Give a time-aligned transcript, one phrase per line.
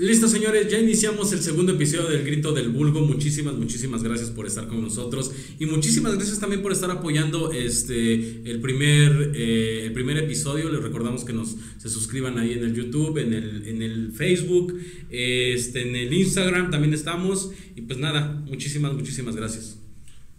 [0.00, 3.02] Listo, señores, ya iniciamos el segundo episodio del Grito del Vulgo.
[3.02, 8.40] Muchísimas, muchísimas gracias por estar con nosotros y muchísimas gracias también por estar apoyando este
[8.50, 10.70] el primer eh, el primer episodio.
[10.70, 14.74] Les recordamos que nos se suscriban ahí en el YouTube, en el, en el Facebook,
[15.10, 19.80] este, en el Instagram también estamos y pues nada, muchísimas, muchísimas gracias.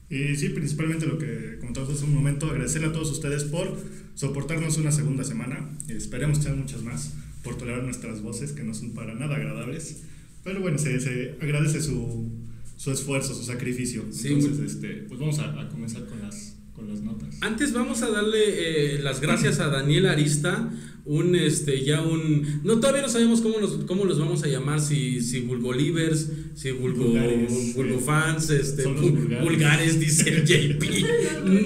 [0.10, 3.78] Y sí, principalmente lo que comentamos hace un momento, agradecerle a todos ustedes por
[4.16, 5.70] soportarnos una segunda semana.
[5.88, 7.14] Esperemos que sean muchas más
[7.44, 10.04] por tolerar nuestras voces que no son para nada agradables.
[10.44, 12.30] Pero bueno, se, se agradece su,
[12.78, 14.02] su, esfuerzo, su sacrificio.
[14.04, 17.38] Entonces, este, pues vamos a, a, comenzar con las, con las notas.
[17.42, 20.72] Antes vamos a darle eh, las gracias a Daniel Arista,
[21.06, 24.80] un este ya un no todavía no sabemos cómo los cómo los vamos a llamar
[24.80, 29.44] si si vulgolivers si vulgo vulgares, vulgofans este vulgares.
[29.44, 30.00] vulgares.
[30.00, 30.84] dice el JP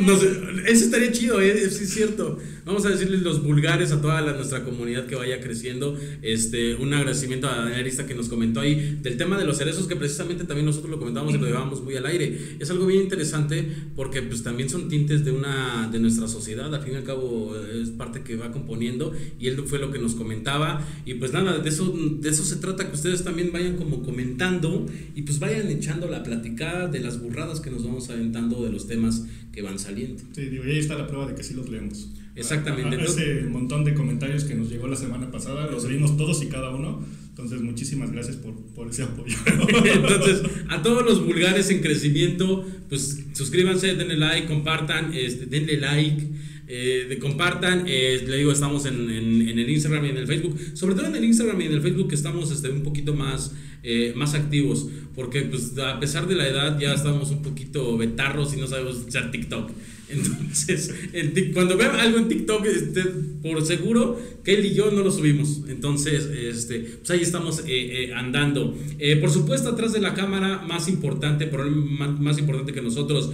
[0.05, 0.28] no sé,
[0.68, 4.34] eso estaría chido eh, sí es cierto vamos a decirles los vulgares a toda la,
[4.34, 8.99] nuestra comunidad que vaya creciendo este un agradecimiento a Daniel Arista que nos comentó ahí
[9.02, 11.96] del tema de los cerezos que precisamente también nosotros lo comentábamos y lo llevábamos muy
[11.96, 16.27] al aire es algo bien interesante porque pues también son tintes de una de nuestra
[16.27, 19.91] sociedad al fin y al cabo es parte que va componiendo y él fue lo
[19.91, 23.52] que nos comentaba y pues nada, de eso, de eso se trata, que ustedes también
[23.52, 28.10] vayan como comentando y pues vayan echando la platicada de las burradas que nos vamos
[28.10, 30.24] aventando de los temas que van saliendo.
[30.34, 32.10] Sí, digo, ahí está la prueba de que sí los leemos.
[32.36, 33.02] Exactamente.
[33.02, 36.70] Ese montón de comentarios que nos llegó la semana pasada, los leímos todos y cada
[36.70, 37.04] uno.
[37.30, 39.38] Entonces, muchísimas gracias por, por ese apoyo.
[39.94, 46.36] Entonces, a todos los vulgares en crecimiento, pues suscríbanse, denle like, compartan, este, denle like.
[46.68, 50.26] Eh, de compartan, eh, le digo, estamos en, en, en, el Instagram y en el
[50.26, 53.14] Facebook, sobre todo en el Instagram y en el Facebook que estamos este, un poquito
[53.14, 57.96] más, eh, más activos, porque pues a pesar de la edad ya estamos un poquito
[57.98, 59.70] betarros y no sabemos usar TikTok.
[60.10, 63.02] Entonces, en, cuando vean algo en TikTok, este,
[63.42, 65.62] por seguro que él y yo no lo subimos.
[65.68, 68.78] Entonces, este, pues ahí estamos eh, eh, andando.
[69.00, 73.32] Eh, por supuesto, atrás de la cámara, más importante, más, más importante que nosotros,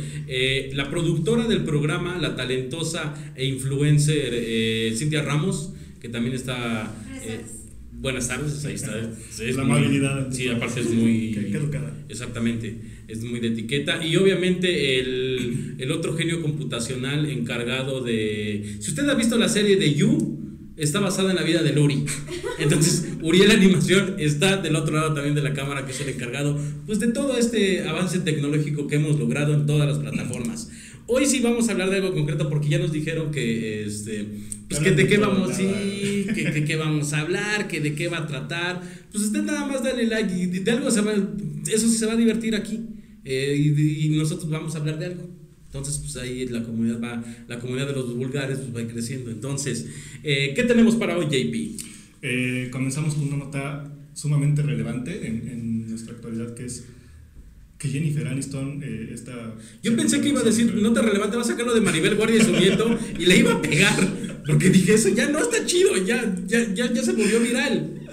[0.74, 6.96] la productora del programa, la talentosa e influencer Cintia Ramos, que también está...
[7.94, 9.00] Buenas tardes, ahí está.
[9.40, 10.32] Es la amabilidad.
[10.32, 11.34] Sí, aparte es muy...
[11.34, 11.94] Qué educada.
[12.10, 12.76] Exactamente,
[13.12, 14.04] es muy de etiqueta.
[14.06, 18.78] Y obviamente el, el, otro genio computacional encargado de...
[18.80, 20.42] Si usted ha visto la serie de You,
[20.78, 22.06] está basada en la vida de Luri.
[22.60, 26.58] Entonces, Uriel Animación está del otro lado también de la cámara, que es el encargado
[26.86, 30.70] pues, de todo este avance tecnológico que hemos logrado en todas las plataformas.
[31.08, 34.28] Hoy sí vamos a hablar de algo concreto porque ya nos dijeron que este
[34.70, 35.68] pues que de qué vamos sí,
[36.34, 38.82] que, que, vamos a hablar, que de qué va a tratar.
[39.12, 41.14] Pues usted nada más dale like y de algo se va,
[41.70, 42.80] eso se va a divertir aquí.
[43.24, 45.30] Eh, y, y, nosotros vamos a hablar de algo.
[45.66, 49.32] Entonces, pues ahí la comunidad va, la comunidad de los vulgares pues, va creciendo.
[49.32, 49.88] Entonces,
[50.24, 51.82] eh, ¿qué tenemos para hoy, JP?
[52.22, 56.84] Eh, comenzamos con una nota sumamente relevante en, en nuestra actualidad que es
[57.82, 59.56] que Jennifer Aniston eh, está...
[59.82, 62.38] Yo pensé que iba a decir, no te relevante, va a sacarlo de Maribel Guardia
[62.38, 64.08] y su nieto y le iba a pegar.
[64.46, 68.08] Porque dije, eso ya no está chido, ya, ya, ya, ya se volvió viral.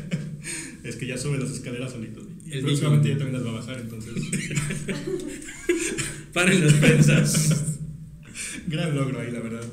[0.84, 2.29] es que ya sube las escaleras solito.
[2.50, 4.12] El próximamente ya también las va a bajar, entonces...
[6.32, 7.78] Paren las prensas.
[8.68, 9.64] Gran logro ahí, la verdad.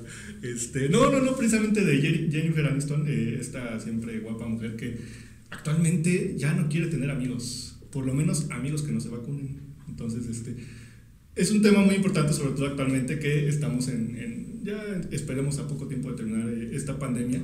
[0.42, 4.98] Este, no, no, no, precisamente de Jennifer Aniston, eh, esta siempre guapa mujer que
[5.50, 9.60] actualmente ya no quiere tener amigos por lo menos amigos que no se vacunen.
[9.88, 10.56] Entonces, este,
[11.36, 14.80] es un tema muy importante, sobre todo actualmente que estamos en, en ya
[15.12, 17.42] esperemos a poco tiempo de terminar eh, esta pandemia,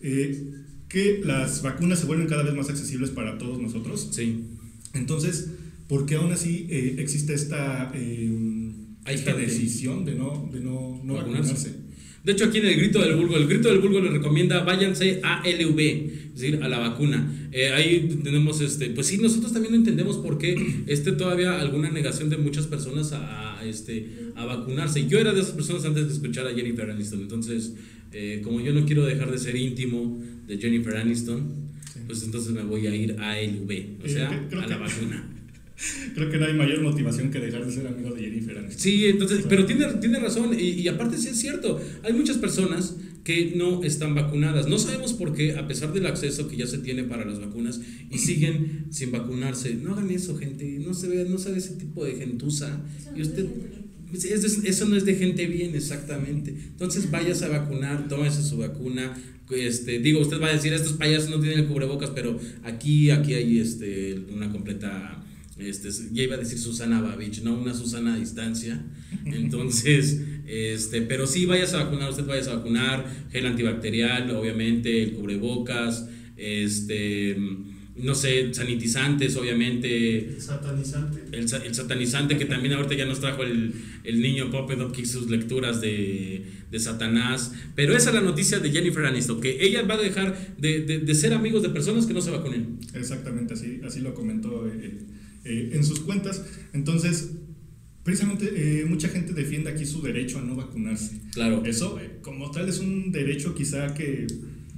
[0.00, 0.52] eh,
[0.88, 4.10] que las vacunas se vuelven cada vez más accesibles para todos nosotros.
[4.12, 4.50] Sí.
[4.96, 5.50] Entonces,
[5.88, 11.14] ¿por qué aún así eh, existe esta, Hay esta decisión de no, de no, no
[11.14, 11.52] Vacunarse.
[11.52, 11.86] vacunarse?
[12.26, 15.20] De hecho, aquí en el Grito del Vulgo, el Grito del Vulgo le recomienda váyanse
[15.22, 17.48] a LV, es decir, a la vacuna.
[17.52, 20.56] Eh, ahí tenemos, este, pues sí, nosotros también no entendemos por qué
[20.88, 25.06] este, todavía alguna negación de muchas personas a, a, este, a vacunarse.
[25.06, 27.74] Yo era de esas personas antes de escuchar a Jennifer Aniston, entonces,
[28.12, 31.66] eh, como yo no quiero dejar de ser íntimo de Jennifer Aniston.
[32.06, 34.82] Pues entonces me voy a ir a LV, o sea, Eh, creo a la que-
[34.82, 35.32] vacuna.
[36.14, 38.80] Creo que no hay mayor motivación que dejar de ser amigo de Jennifer Aniston.
[38.80, 42.14] Sí, entonces, O sea, pero tiene, tiene razón, y, y aparte sí es cierto, hay
[42.14, 44.68] muchas personas que no están vacunadas.
[44.68, 47.78] No sabemos por qué, a pesar del acceso que ya se tiene para las vacunas,
[48.10, 49.74] y siguen sin vacunarse.
[49.74, 52.80] No hagan eso, gente, no se ve, no se ve ese tipo de gentuza.
[53.14, 53.44] Y usted,
[54.64, 56.54] eso no es de gente bien, exactamente.
[56.68, 59.14] Entonces vayas a vacunar, tómese su vacuna.
[59.50, 63.34] Este, digo, usted va a decir, estos payasos no tienen el cubrebocas, pero aquí, aquí
[63.34, 65.22] hay este, una completa
[65.58, 68.84] este, ya iba a decir Susana Babich, no una Susana a distancia.
[69.24, 75.12] Entonces, este, pero sí, vayas a vacunar, usted vayas a vacunar, gel antibacterial, obviamente, el
[75.12, 77.36] cubrebocas, este,
[77.98, 80.28] no sé, sanitizantes, obviamente.
[80.28, 81.24] El satanizante.
[81.32, 83.72] El, satanizante que también ahorita ya nos trajo el,
[84.04, 87.52] el niño Poppet y sus lecturas de, de, Satanás.
[87.74, 91.14] Pero esa es la noticia de Jennifer Aniston, que ella va a dejar de, de,
[91.14, 92.78] ser amigos de personas que no se vacunen.
[92.94, 94.98] Exactamente, así, así lo comentó eh,
[95.44, 96.44] eh, en sus cuentas.
[96.74, 97.30] Entonces,
[98.02, 101.20] precisamente eh, mucha gente defiende aquí su derecho a no vacunarse.
[101.32, 101.64] Claro.
[101.64, 104.26] Eso, como tal, es un derecho quizá que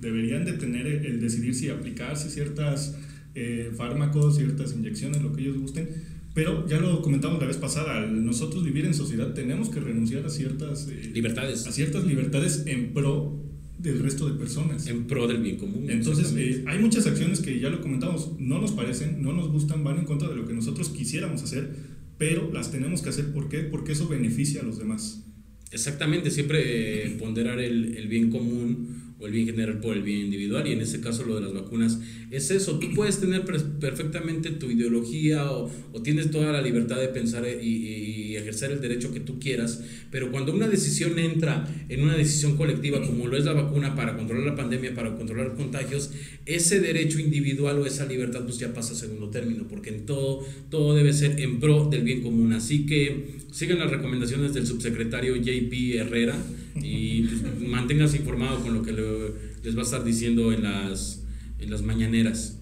[0.01, 2.97] deberían de tener el decidir si aplicarse ciertas
[3.35, 5.89] eh, fármacos, ciertas inyecciones, lo que ellos gusten.
[6.35, 10.31] Pero ya lo comentamos la vez pasada, nosotros vivir en sociedad tenemos que renunciar a
[10.31, 11.67] ciertas eh, libertades.
[11.67, 13.45] A ciertas libertades en pro
[13.79, 14.87] del resto de personas.
[14.87, 15.87] En pro del bien común.
[15.89, 19.85] Entonces, eh, hay muchas acciones que ya lo comentamos, no nos parecen, no nos gustan,
[19.85, 21.75] van en contra de lo que nosotros quisiéramos hacer,
[22.19, 23.33] pero las tenemos que hacer.
[23.33, 23.59] ¿Por qué?
[23.59, 25.25] Porque eso beneficia a los demás.
[25.71, 30.67] Exactamente, siempre ponderar el, el bien común o el bien general por el bien individual
[30.67, 31.99] y en este caso lo de las vacunas
[32.31, 37.09] es eso, tú puedes tener perfectamente tu ideología o, o tienes toda la libertad de
[37.09, 39.83] pensar y, y, ejercer el derecho que tú quieras,
[40.13, 44.17] pero cuando una decisión entra en una decisión colectiva como lo es la vacuna para
[44.17, 46.13] controlar la pandemia, para controlar contagios,
[46.47, 50.47] ese derecho individual o esa libertad pues ya pasa a segundo término, porque en todo,
[50.71, 52.53] todo debe ser en pro del bien común.
[52.53, 56.37] Así que sigan las recomendaciones del subsecretario JP Herrera
[56.83, 61.25] y pues, manténganse informado con lo que les va a estar diciendo en las,
[61.59, 62.59] en las mañaneras.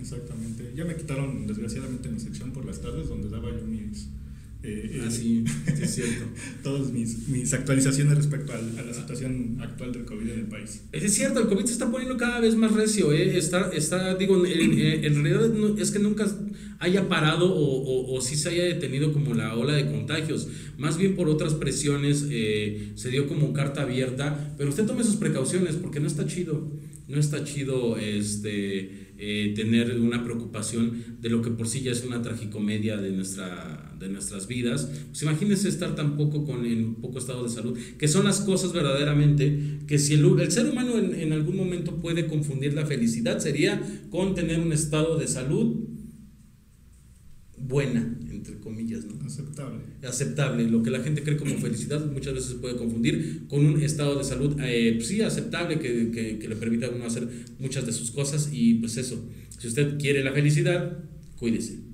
[0.00, 0.72] Exactamente.
[0.76, 4.08] Ya me quitaron, desgraciadamente, mi sección por las tardes donde daba yo mis.
[4.60, 6.24] Eh, ah, sí, es cierto.
[6.64, 10.82] todas mis, mis actualizaciones respecto a, la situación actual del COVID en el país.
[10.90, 13.12] Es cierto, el COVID se está poniendo cada vez más recio.
[13.12, 13.38] ¿eh?
[13.38, 16.26] Está, está, digo, en, en realidad es que nunca
[16.80, 20.48] haya parado o, o, o, sí se haya detenido como la ola de contagios.
[20.76, 24.54] Más bien por otras presiones eh, se dio como carta abierta.
[24.58, 26.68] Pero usted tome sus precauciones porque no está chido.
[27.06, 32.04] No está chido este, eh, tener una preocupación de lo que por sí ya es
[32.04, 34.88] una tragicomedia de, nuestra, de nuestras vidas.
[35.08, 38.72] Pues imagínese estar tan poco con, en poco estado de salud, que son las cosas
[38.72, 44.34] verdaderamente que si el, ser humano en algún momento puede confundir la felicidad, sería con
[44.34, 45.97] tener un estado de salud
[47.68, 49.24] buena, entre comillas, ¿no?
[49.24, 49.80] Aceptable.
[50.02, 50.68] Aceptable.
[50.68, 54.16] Lo que la gente cree como felicidad muchas veces se puede confundir con un estado
[54.16, 57.28] de salud, eh, pues sí, aceptable, que, que, que, le permita a uno hacer
[57.58, 59.28] muchas de sus cosas y pues eso,
[59.58, 60.98] si usted quiere la felicidad,
[61.36, 61.88] cuídese.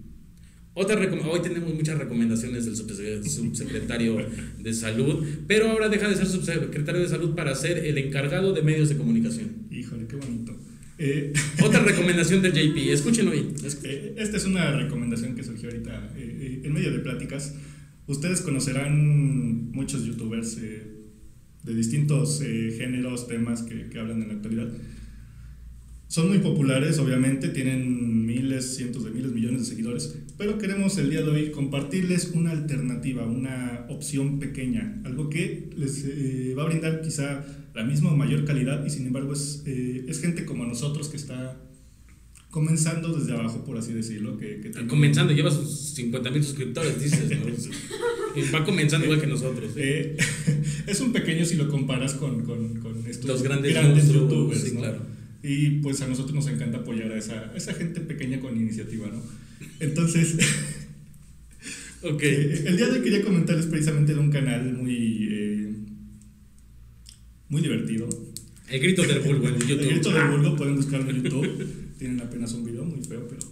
[0.76, 0.96] Otra
[1.30, 4.26] hoy tenemos muchas recomendaciones del subsecretario
[4.58, 8.62] de salud, pero ahora deja de ser subsecretario de salud para ser el encargado de
[8.62, 9.68] medios de comunicación.
[9.70, 10.53] Híjole, qué bonito.
[10.98, 11.32] Eh,
[11.62, 13.48] Otra recomendación del JP, escuchen hoy.
[13.82, 17.54] Eh, esta es una recomendación que surgió ahorita eh, en medio de pláticas.
[18.06, 24.68] Ustedes conocerán muchos youtubers de distintos géneros, temas que, que, hablan en la actualidad.
[26.08, 31.08] Son muy populares, obviamente, tienen miles, cientos de miles, millones de seguidores, pero queremos el
[31.08, 36.04] día de hoy compartirles una alternativa, una opción pequeña, algo que les
[36.56, 37.42] va a brindar quizá
[37.74, 41.16] la misma o mayor calidad y sin embargo es, eh, es gente como nosotros que
[41.16, 41.56] está
[42.50, 44.38] comenzando desde abajo, por así decirlo.
[44.38, 47.28] Que, que comenzando, lleva sus 50 mil suscriptores, dices,
[48.54, 49.72] Va comenzando igual que nosotros.
[49.76, 50.16] Eh,
[50.86, 54.62] es un pequeño si lo comparas con, con, con estos Los grandes, grandes youtubers.
[54.62, 55.00] Sí, claro.
[55.42, 59.20] Y pues a nosotros nos encanta apoyar a esa, esa gente pequeña con iniciativa, ¿no?
[59.80, 60.38] Entonces,
[62.02, 62.30] okay.
[62.30, 65.23] Eh, el día de hoy quería comentarles precisamente de un canal muy
[67.48, 68.08] muy divertido.
[68.68, 69.80] El grito del vulgo en YouTube.
[69.80, 71.66] El grito del vulgo pueden buscarlo en YouTube.
[71.98, 73.42] Tienen apenas un video muy feo, pero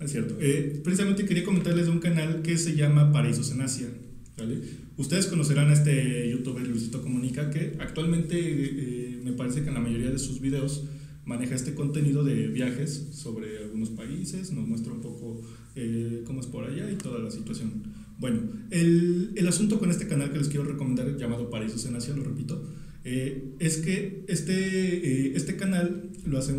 [0.00, 0.36] es cierto.
[0.40, 3.88] Eh, precisamente quería comentarles de un canal que se llama Paraísos en Asia.
[4.36, 4.60] ¿vale?
[4.96, 9.80] Ustedes conocerán a este youtuber Luisito Comunica que actualmente eh, me parece que en la
[9.80, 10.84] mayoría de sus videos
[11.24, 15.42] maneja este contenido de viajes sobre algunos países, nos muestra un poco
[15.74, 17.82] eh, cómo es por allá y toda la situación.
[18.18, 22.14] Bueno, el, el asunto con este canal que les quiero recomendar, llamado Paraísos en Asia,
[22.14, 22.64] lo repito,
[23.08, 26.52] eh, es que este, eh, este canal lo hace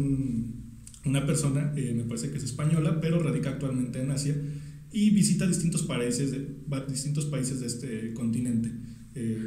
[1.04, 4.34] una persona, eh, me parece que es española, pero radica actualmente en Asia
[4.90, 6.48] y visita distintos países de,
[6.88, 8.72] distintos países de este continente.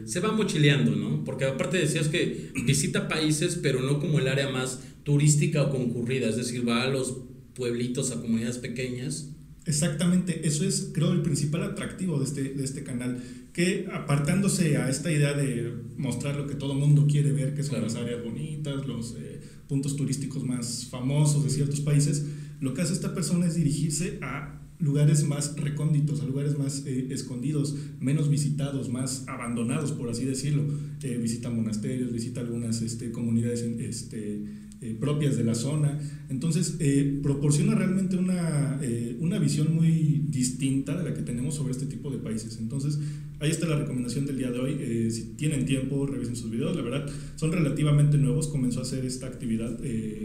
[0.05, 1.23] Se va mochileando, ¿no?
[1.23, 6.29] Porque aparte decías que visita países, pero no como el área más turística o concurrida,
[6.29, 7.23] es decir, va a los
[7.55, 9.31] pueblitos, a comunidades pequeñas.
[9.65, 14.89] Exactamente, eso es creo el principal atractivo de este, de este canal, que apartándose a
[14.89, 18.87] esta idea de mostrar lo que todo mundo quiere ver, que son las áreas bonitas,
[18.87, 22.27] los eh, puntos turísticos más famosos de ciertos países,
[22.61, 27.09] lo que hace esta persona es dirigirse a lugares más recónditos, a lugares más eh,
[27.11, 30.65] escondidos, menos visitados, más abandonados, por así decirlo.
[31.03, 34.43] eh, visita monasterios, visita algunas este, comunidades este,
[34.83, 35.99] eh, propias de la zona.
[36.31, 41.73] Entonces, eh, proporciona realmente una, eh, una visión muy distinta de la que tenemos sobre
[41.73, 42.57] este tipo de países.
[42.59, 42.99] Entonces,
[43.41, 45.11] ahí está la recomendación del día de hoy.
[45.11, 46.75] si tienen tiempo, revisen sus videos.
[46.75, 47.07] La verdad,
[47.37, 48.49] son relativamente nuevos.
[48.49, 49.79] Comenzó a hacer esta actividad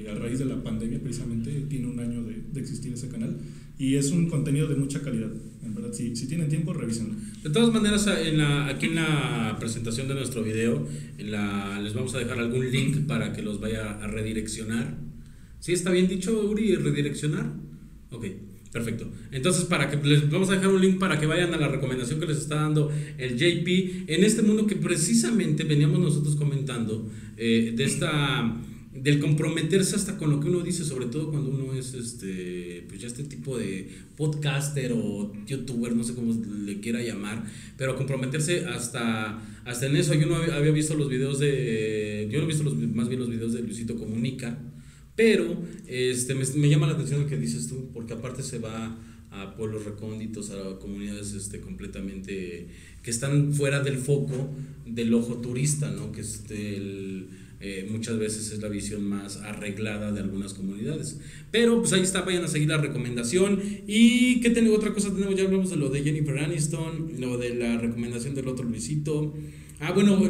[0.09, 1.51] a raíz de la pandemia, precisamente.
[1.67, 3.37] Tiene un año de, de existir ese canal.
[3.77, 5.31] Y es un contenido de mucha calidad.
[5.63, 7.15] En verdad, si, si tienen tiempo, revísenlo.
[7.43, 11.93] De todas maneras, en la, aquí en la presentación de nuestro video, en la, les
[11.93, 14.97] vamos a dejar algún link para que los vaya a redireccionar.
[15.59, 17.51] ¿Sí está bien dicho, Uri, redireccionar?
[18.11, 18.25] Ok.
[18.75, 19.09] Perfecto.
[19.31, 22.19] Entonces, para que les vamos a dejar un link para que vayan a la recomendación
[22.19, 27.71] que les está dando el JP en este mundo que precisamente veníamos nosotros comentando eh,
[27.73, 28.53] de esta
[29.05, 32.99] del comprometerse hasta con lo que uno dice, sobre todo cuando uno es este, pues
[32.99, 36.33] ya este tipo de podcaster o youtuber, no sé cómo
[36.65, 37.45] le quiera llamar,
[37.77, 40.15] pero comprometerse hasta, hasta en eso.
[40.15, 42.63] Yo no había visto los videos de, yo no he visto
[42.95, 44.57] más bien los videos de Luisito Comunica,
[45.15, 48.97] pero este, me, me llama la atención lo que dices tú, porque aparte se va
[49.29, 52.69] a pueblos recónditos, a comunidades este, completamente
[53.03, 54.49] que están fuera del foco
[54.87, 56.11] del ojo turista, ¿no?
[56.11, 61.19] Que es el eh, muchas veces es la visión más arreglada de algunas comunidades.
[61.51, 63.61] Pero pues ahí está, vayan a seguir la recomendación.
[63.87, 64.75] ¿Y qué tengo?
[64.75, 68.47] Otra cosa tenemos, ya hablamos de lo de Jennifer Aniston, lo de la recomendación del
[68.47, 69.33] otro Luisito.
[69.79, 70.21] Ah, bueno,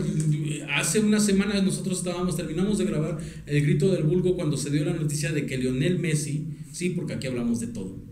[0.73, 4.83] hace unas semanas nosotros estábamos, terminamos de grabar El Grito del Vulgo cuando se dio
[4.85, 8.04] la noticia de que Lionel Messi, sí, porque aquí hablamos de todo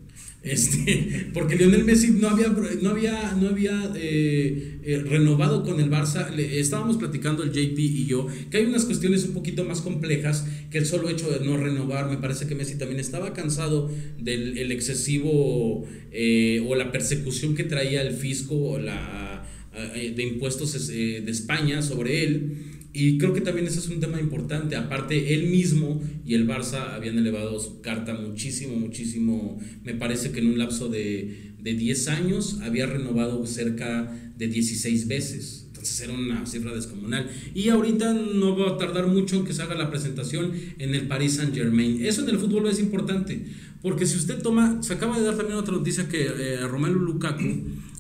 [0.44, 5.90] este, porque Lionel Messi no había, no había, no había eh, eh, renovado con el
[5.90, 6.38] Barça.
[6.38, 10.78] estábamos platicando el JP y yo que hay unas cuestiones un poquito más complejas que
[10.78, 12.10] el solo hecho de no renovar.
[12.10, 17.64] Me parece que Messi también estaba cansado del el excesivo eh, o la persecución que
[17.64, 19.48] traía el fisco la,
[19.94, 22.73] de impuestos de España sobre él.
[22.94, 24.76] Y creo que también ese es un tema importante.
[24.76, 29.60] Aparte, él mismo y el Barça habían elevado su carta muchísimo, muchísimo.
[29.84, 35.08] Me parece que en un lapso de, de 10 años había renovado cerca de 16
[35.08, 35.64] veces.
[35.68, 37.30] Entonces era una cifra descomunal.
[37.56, 41.08] Y ahorita no va a tardar mucho en que se haga la presentación en el
[41.08, 42.06] Paris Saint Germain.
[42.06, 43.46] Eso en el fútbol es importante.
[43.82, 47.44] Porque si usted toma, se acaba de dar también otra noticia que eh, Romelu Lukaku,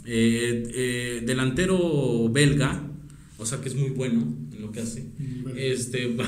[0.06, 2.93] eh, eh, delantero belga,
[3.44, 4.26] o sea que es muy bueno,
[4.60, 5.06] lo que hace,
[5.56, 6.26] este, va,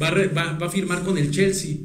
[0.00, 1.76] va, va, a firmar con el Chelsea.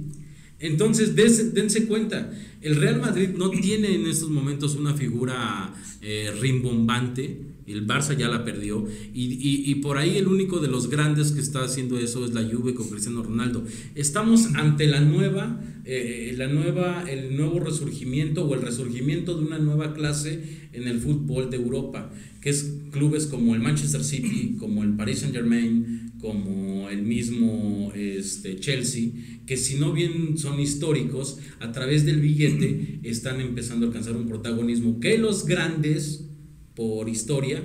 [0.59, 2.31] Entonces, dense, cuenta,
[2.61, 8.27] el Real Madrid no tiene en estos momentos una figura eh, rimbombante, el Barça ya
[8.27, 12.25] la perdió, y, y, por ahí el único de los grandes que está haciendo eso
[12.25, 13.63] es la Juve con Cristiano Ronaldo.
[13.95, 19.59] Estamos ante la nueva, eh, la nueva, el nuevo resurgimiento o el resurgimiento de una
[19.59, 22.11] nueva clase en el fútbol de Europa
[22.43, 27.93] que es clubes como el Manchester City, como el Paris Saint Germain, como el mismo
[27.95, 29.11] este, Chelsea,
[29.45, 34.27] que si no bien son históricos, a través del billete están empezando a alcanzar un
[34.27, 36.31] protagonismo que los grandes,
[36.75, 37.63] por historia,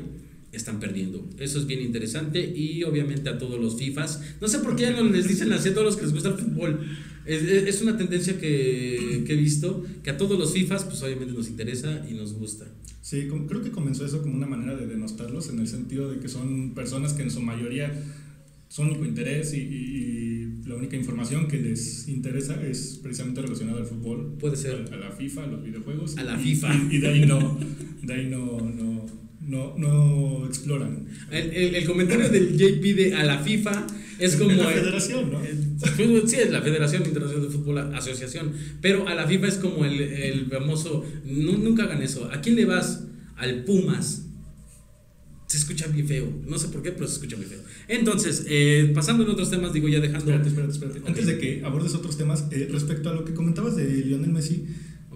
[0.52, 1.28] están perdiendo.
[1.38, 4.20] Eso es bien interesante y obviamente a todos los FIFAs.
[4.40, 6.36] No sé por qué no les dicen así a todos los que les gusta el
[6.36, 6.80] fútbol.
[7.26, 11.48] Es, una tendencia que, que, he visto, que a todos los FIFAs pues obviamente nos
[11.48, 12.66] interesa y nos gusta.
[13.02, 16.28] Sí, creo que comenzó eso como una manera de denostarlos en el sentido de que
[16.28, 17.92] son personas que en su mayoría
[18.68, 19.58] son único interés y,
[20.68, 24.34] la única información que les interesa es precisamente relacionada al fútbol.
[24.38, 24.84] Puede ser.
[24.92, 26.18] A, la FIFA, a los videojuegos.
[26.18, 26.68] A la FIFA.
[26.90, 27.58] Y, de ahí no,
[28.02, 29.06] de ahí no, no,
[29.40, 31.06] no, no exploran.
[31.30, 33.87] El, el, el, comentario del JP de a la FIFA
[34.18, 34.52] es como...
[34.52, 35.40] la federación, ¿no?
[36.26, 40.00] sí, es la Federación Internacional de Fútbol Asociación, pero a la FIFA es como el,
[40.00, 42.30] el famoso, nunca hagan eso.
[42.30, 43.04] ¿A quién le vas?
[43.37, 44.27] Al Pumas.
[45.48, 47.60] Se escucha bien feo, no sé por qué, pero se escucha bien feo.
[47.88, 50.30] Entonces, eh, pasando en otros temas, digo ya dejando...
[50.30, 51.00] Espérate, espérate, espérate.
[51.08, 54.66] Antes de que abordes otros temas, eh, respecto a lo que comentabas de Lionel Messi,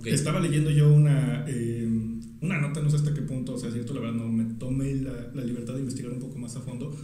[0.06, 1.86] estaba leyendo yo una, eh,
[2.40, 4.94] una nota, no sé hasta qué punto, o sea, cierto, la verdad no me tomé
[4.94, 6.96] la, la libertad de investigar un poco más a fondo,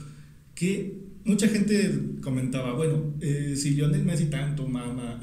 [0.54, 5.20] que mucha gente comentaba, bueno, eh, si Lionel Messi tanto mama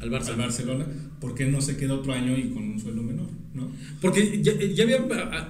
[0.00, 0.28] al, Barça.
[0.28, 0.86] al, Barcelona,
[1.20, 3.26] ¿por qué no se queda otro año y con un sueldo menor?
[3.54, 3.70] ¿no?
[4.00, 4.98] Porque ya, ya había,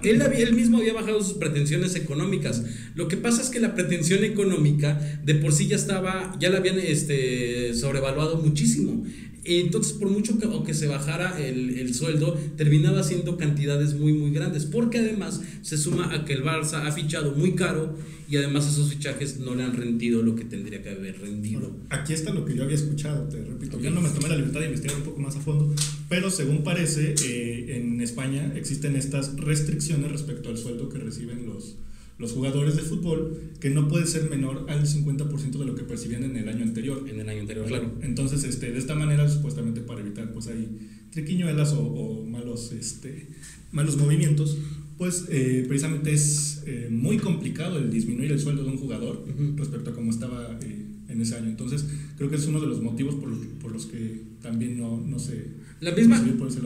[0.02, 2.64] él, había, él mismo había bajado sus pretensiones económicas.
[2.94, 6.58] Lo que pasa es que la pretensión económica de por sí ya estaba, ya la
[6.58, 9.04] habían este, sobrevaluado muchísimo.
[9.48, 14.12] Entonces, por mucho que, o que se bajara el, el, sueldo, terminaba siendo cantidades muy,
[14.12, 14.66] muy grandes.
[14.66, 17.96] Porque además se suma a que el Barça ha fichado muy caro
[18.30, 21.74] y además esos fichajes no le han rendido lo que tendría que haber rendido.
[21.88, 23.80] aquí está lo que yo había escuchado, te repito.
[23.80, 25.74] Yo no me tomé la libertad de investigar un poco más a fondo,
[26.10, 31.76] pero según parece, eh, en España existen estas restricciones respecto al sueldo que reciben los,
[32.18, 36.24] los jugadores de fútbol, que no puede ser menor al 50% de lo que percibían
[36.24, 37.08] en el año anterior.
[37.08, 37.92] En el año anterior, claro.
[38.02, 40.68] Entonces, este, de esta manera, supuestamente para evitar pues ahí
[41.12, 43.28] triquiñuelas o, o malos, este,
[43.70, 44.58] malos movimientos,
[44.98, 49.90] pues eh, precisamente es eh, muy complicado el disminuir el sueldo de un jugador respecto
[49.90, 51.46] a cómo estaba eh, en ese año.
[51.46, 55.00] Entonces, creo que es uno de los motivos por los, por los que también no,
[55.00, 55.56] no se...
[55.80, 56.20] La misma,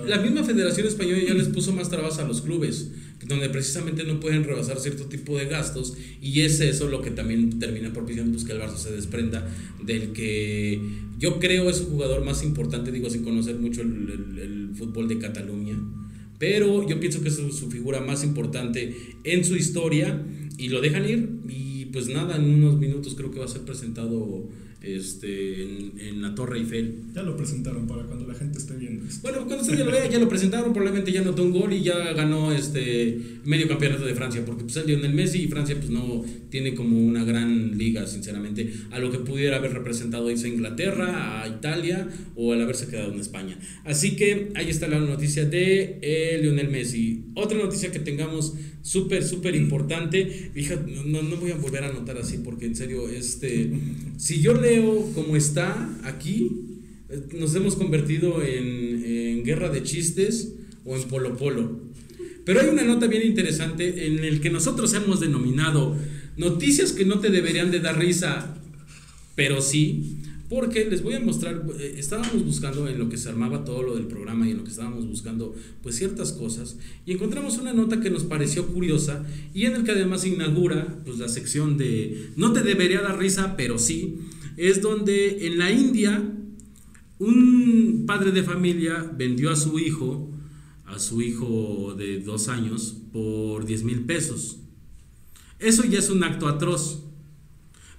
[0.06, 2.92] la misma Federación Española ya les puso más trabas a los clubes,
[3.26, 7.58] donde precisamente no pueden rebasar cierto tipo de gastos, y es eso lo que también
[7.58, 9.48] termina propiciando pues, que el Barça se desprenda
[9.84, 10.80] del que
[11.18, 15.18] yo creo es un jugador más importante, digo sin conocer mucho el, el fútbol de
[15.18, 15.78] Cataluña
[16.42, 20.26] pero yo pienso que es su, figura más importante en su historia
[20.58, 23.60] y lo dejan ir y pues nada, en unos minutos creo que va a ser
[23.60, 24.48] presentado
[24.82, 27.00] este, en, la Torre Eiffel.
[27.14, 30.08] Ya lo presentaron para cuando la gente esté viendo Bueno, cuando usted ya lo vea,
[30.08, 34.14] ya lo presentaron, probablemente ya anotó un gol y ya ganó este medio campeonato de
[34.14, 38.06] Francia, porque pues el Lionel Messi y Francia pues no tiene como una gran liga,
[38.06, 42.88] sinceramente, a lo que pudiera haber representado irse a Inglaterra, a Italia o al haberse
[42.88, 43.58] quedado en España.
[43.84, 47.24] Así que ahí está la noticia de eh, Lionel Messi.
[47.34, 52.18] Otra noticia que tengamos súper, súper importante, fíjate, no, no voy a volver a anotar
[52.18, 53.70] así porque en serio, este,
[54.16, 54.82] si yo le
[55.14, 56.50] como está aquí,
[57.38, 61.80] nos hemos convertido en, en guerra de chistes o en polo polo.
[62.44, 65.96] Pero hay una nota bien interesante en el que nosotros hemos denominado
[66.36, 68.56] noticias que no te deberían de dar risa,
[69.36, 70.21] pero sí,
[70.52, 73.94] porque les voy a mostrar, eh, estábamos buscando en lo que se armaba todo lo
[73.94, 78.00] del programa y en lo que estábamos buscando pues ciertas cosas y encontramos una nota
[78.00, 82.52] que nos pareció curiosa y en el que además inaugura pues la sección de no
[82.52, 84.18] te debería dar risa, pero sí,
[84.58, 86.22] es donde en la India
[87.18, 90.30] un padre de familia vendió a su hijo,
[90.84, 94.58] a su hijo de dos años, por 10 mil pesos.
[95.58, 97.04] Eso ya es un acto atroz.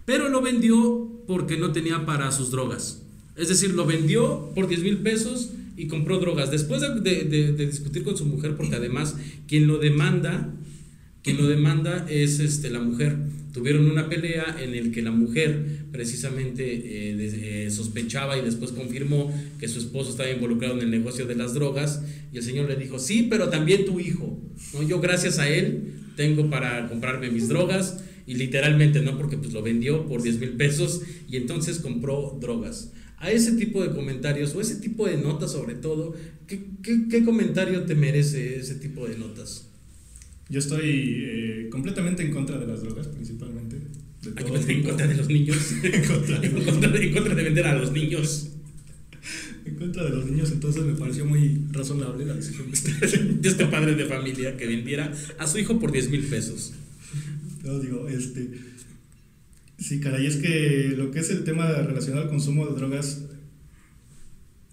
[0.06, 3.02] Pero lo vendió porque no tenía para sus drogas.
[3.36, 6.52] Es decir, lo vendió por 10 mil pesos y compró drogas.
[6.52, 9.16] Después de, de, discutir con su mujer, porque además
[9.48, 10.54] quien lo demanda,
[11.24, 13.18] quien lo demanda es este, la mujer
[13.54, 19.32] tuvieron una pelea en el que la mujer precisamente eh, eh, sospechaba y después confirmó
[19.60, 22.02] que su esposo estaba involucrado en el negocio de las drogas
[22.34, 24.40] y el señor le dijo, sí, pero también tu hijo,
[24.74, 24.82] ¿no?
[24.82, 29.18] yo gracias a él tengo para comprarme mis drogas y literalmente, ¿no?
[29.18, 32.92] Porque pues lo vendió por 10 mil pesos y entonces compró drogas.
[33.18, 36.14] A ese tipo de comentarios o ese tipo de notas sobre todo,
[36.48, 39.68] ¿qué, qué, qué comentario te merece ese tipo de notas?
[40.50, 43.78] Yo estoy eh, completamente en contra de las drogas, principalmente.
[44.22, 45.58] De en contra de los niños.
[45.84, 46.48] en, contra de
[47.08, 48.50] en, contra de vender a los niños.
[49.66, 53.50] en contra de los niños, entonces me pareció muy razonable la decisión de este, de
[53.50, 56.74] este padre de familia que vendiera a su hijo por 10 mil pesos.
[57.64, 58.52] No, digo, este.
[59.80, 63.26] Sí, caray, es que lo que es el tema relacionado al consumo de drogas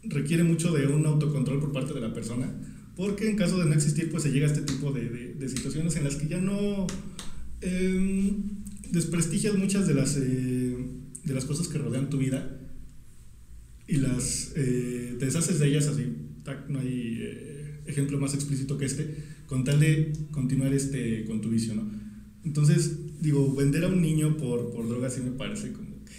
[0.05, 2.55] requiere mucho de un autocontrol por parte de la persona
[3.01, 5.97] porque en caso de no existir, pues se llega a este tipo de, de, situaciones
[5.97, 6.87] en las que ya no
[7.63, 8.33] eh,
[8.91, 10.77] desprestigias muchas de las, eh,
[11.25, 12.61] de las cosas que rodean tu vida
[13.89, 16.13] y las eh, deshaces de ellas así.
[16.69, 21.49] No hay eh, ejemplo más explícito que este, con tal de continuar este, con tu
[21.49, 21.91] vicio, ¿no?
[22.45, 26.13] Entonces, digo, vender a un niño por, por drogas sí me parece como que...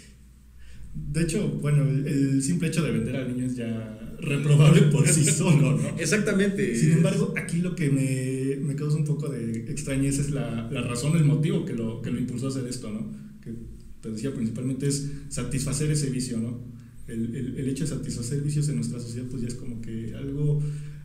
[0.94, 5.24] De hecho, bueno, el, el simple hecho de vender a niños ya reprobable por sí
[5.32, 5.88] solo, ¿no?
[5.98, 6.74] Exactamente.
[6.76, 10.82] Sin embargo, aquí lo que me, me causa un poco de extrañeza es la, la,
[10.82, 13.10] razón, el motivo que lo, que lo impulsó a hacer esto, ¿no?
[13.42, 13.52] Que
[14.00, 16.60] te decía principalmente es satisfacer ese vicio, ¿no?
[17.08, 20.14] El, el, el hecho de satisfacer vicios en nuestra sociedad, pues ya es como que
[20.14, 20.62] algo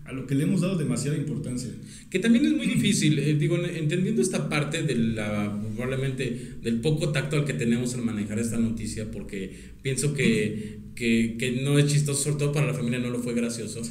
[0.08, 1.70] a lo que le hemos dado demasiada importancia.
[2.10, 7.10] Que también es muy difícil, eh, digo, entendiendo esta parte de la, probablemente del poco
[7.10, 11.88] tacto al que tenemos en manejar esta noticia, porque pienso que, que, que no es
[11.88, 13.82] chistoso, sobre todo para la familia no lo fue gracioso,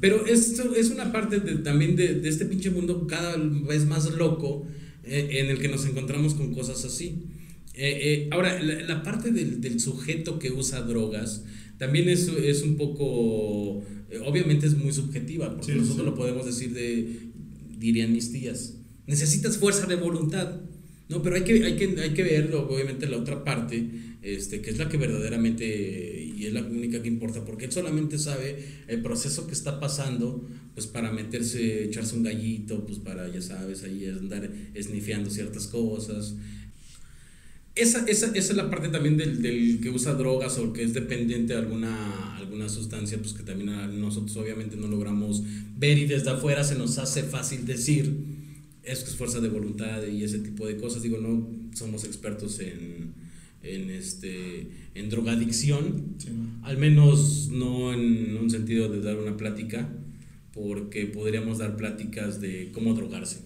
[0.00, 4.10] pero esto es una parte de, también de, de, este pinche mundo cada vez más
[4.14, 4.66] loco
[5.04, 7.24] eh, en el que nos encontramos con cosas así.
[7.74, 11.44] Eh, ahora, la, la parte del, del, sujeto que usa drogas
[11.78, 16.72] también es, es un poco eh, obviamente es muy subjetiva, porque nosotros lo podemos decir
[16.72, 17.30] de,
[17.78, 18.74] dirían mis tías,
[19.06, 20.60] necesitas fuerza de voluntad.
[21.08, 23.88] No, pero hay que, hay que, hay que ver, obviamente, la otra parte,
[24.20, 28.18] este, que es la que verdaderamente, y es la única que importa, porque él solamente
[28.18, 33.40] sabe el proceso que está pasando, pues para meterse, echarse un gallito, pues para, ya
[33.40, 36.34] sabes, ahí andar esnifeando ciertas cosas,
[37.78, 40.94] esa, esa, esa, es la parte también del, del, que usa drogas o que es
[40.94, 45.42] dependiente de alguna, alguna sustancia, pues que también nosotros obviamente no logramos
[45.76, 48.12] ver y desde afuera se nos hace fácil decir,
[48.82, 51.02] es fuerza de voluntad y ese tipo de cosas.
[51.02, 53.14] Digo, no somos expertos en,
[53.62, 56.16] en, este, en drogadicción,
[56.62, 59.88] al menos no en un sentido de dar una plática,
[60.52, 63.40] porque podríamos dar pláticas de cómo drogarse.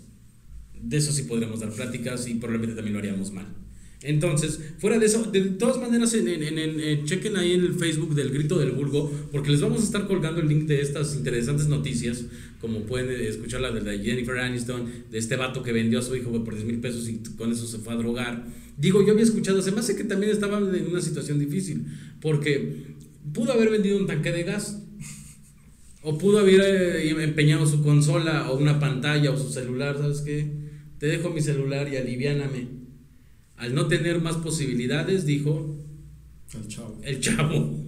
[0.80, 3.61] De eso sí podríamos dar pláticas y probablemente también lo haríamos mal.
[4.04, 8.14] Entonces, fuera de eso, de todas maneras, en, en, en, chequen ahí en el Facebook
[8.14, 11.68] del Grito del Vulgo, porque les vamos a estar colgando el link de estas interesantes
[11.68, 12.24] noticias,
[12.60, 16.30] como pueden escuchar la de Jennifer Aniston, de este vato que vendió a su hijo
[16.44, 18.44] por 10 mil pesos y con eso se fue a drogar.
[18.76, 21.86] Digo, yo había escuchado, se me hace que también estaba en una situación difícil,
[22.20, 22.96] porque
[23.32, 24.82] pudo haber vendido un tanque de gas,
[26.02, 30.50] o pudo haber eh, empeñado su consola, o una pantalla, o su celular, ¿sabes qué?
[30.98, 32.81] Te dejo mi celular y aliviáname
[33.62, 35.78] al no tener más posibilidades, dijo...
[36.52, 37.00] El chavo.
[37.04, 37.78] El chavo.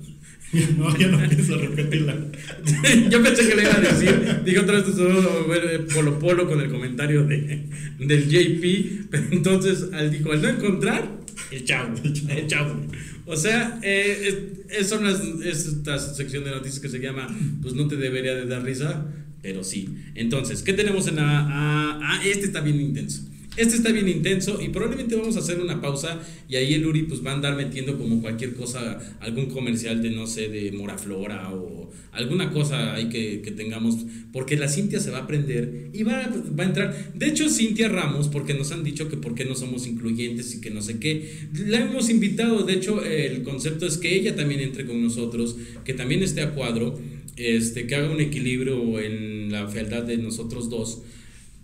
[0.79, 2.15] No, ya no pienso repetirla.
[3.11, 7.25] Yo pensé que le iba a decir, dijo otra vez Polo Polo con el comentario
[7.27, 7.67] de,
[7.99, 11.11] del JP, pero entonces al dijo, al no encontrar,
[11.51, 12.81] el chavo, el chavo.
[13.27, 17.27] O sea, eh, es, son las, esta sección de noticias que se llama,
[17.61, 19.07] pues no te debería de dar risa,
[19.43, 19.89] pero sí.
[20.15, 21.49] Entonces, ¿qué tenemos en la...
[21.51, 23.25] Ah, ah este está bien intenso.
[23.57, 27.03] Este está bien intenso y probablemente vamos a hacer una pausa y ahí el Uri
[27.03, 31.53] pues va a andar metiendo como cualquier cosa, algún comercial de no sé, de Moraflora
[31.53, 36.29] o alguna cosa ahí que, tengamos, porque la Cintia se va a aprender y va,
[36.59, 37.13] va a entrar.
[37.15, 40.61] De hecho, Cintia Ramos, porque nos han dicho que por qué no somos incluyentes y
[40.61, 44.61] que no sé qué, la hemos invitado, de hecho el concepto es que ella también
[44.61, 46.99] entre con nosotros, que también esté a cuadro,
[47.37, 51.03] este, que haga un equilibrio en la fealdad de nosotros dos,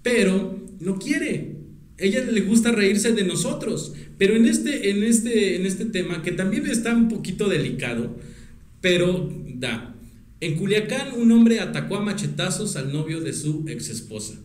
[0.02, 1.59] pero no quiere
[2.00, 3.94] ella le gusta reírse de nosotros.
[4.18, 8.16] Pero en este, en este, en este tema, que también está un poquito delicado,
[8.80, 9.94] pero da.
[10.40, 14.40] En Culiacán, un hombre atacó a machetazos al novio de su ex esposa.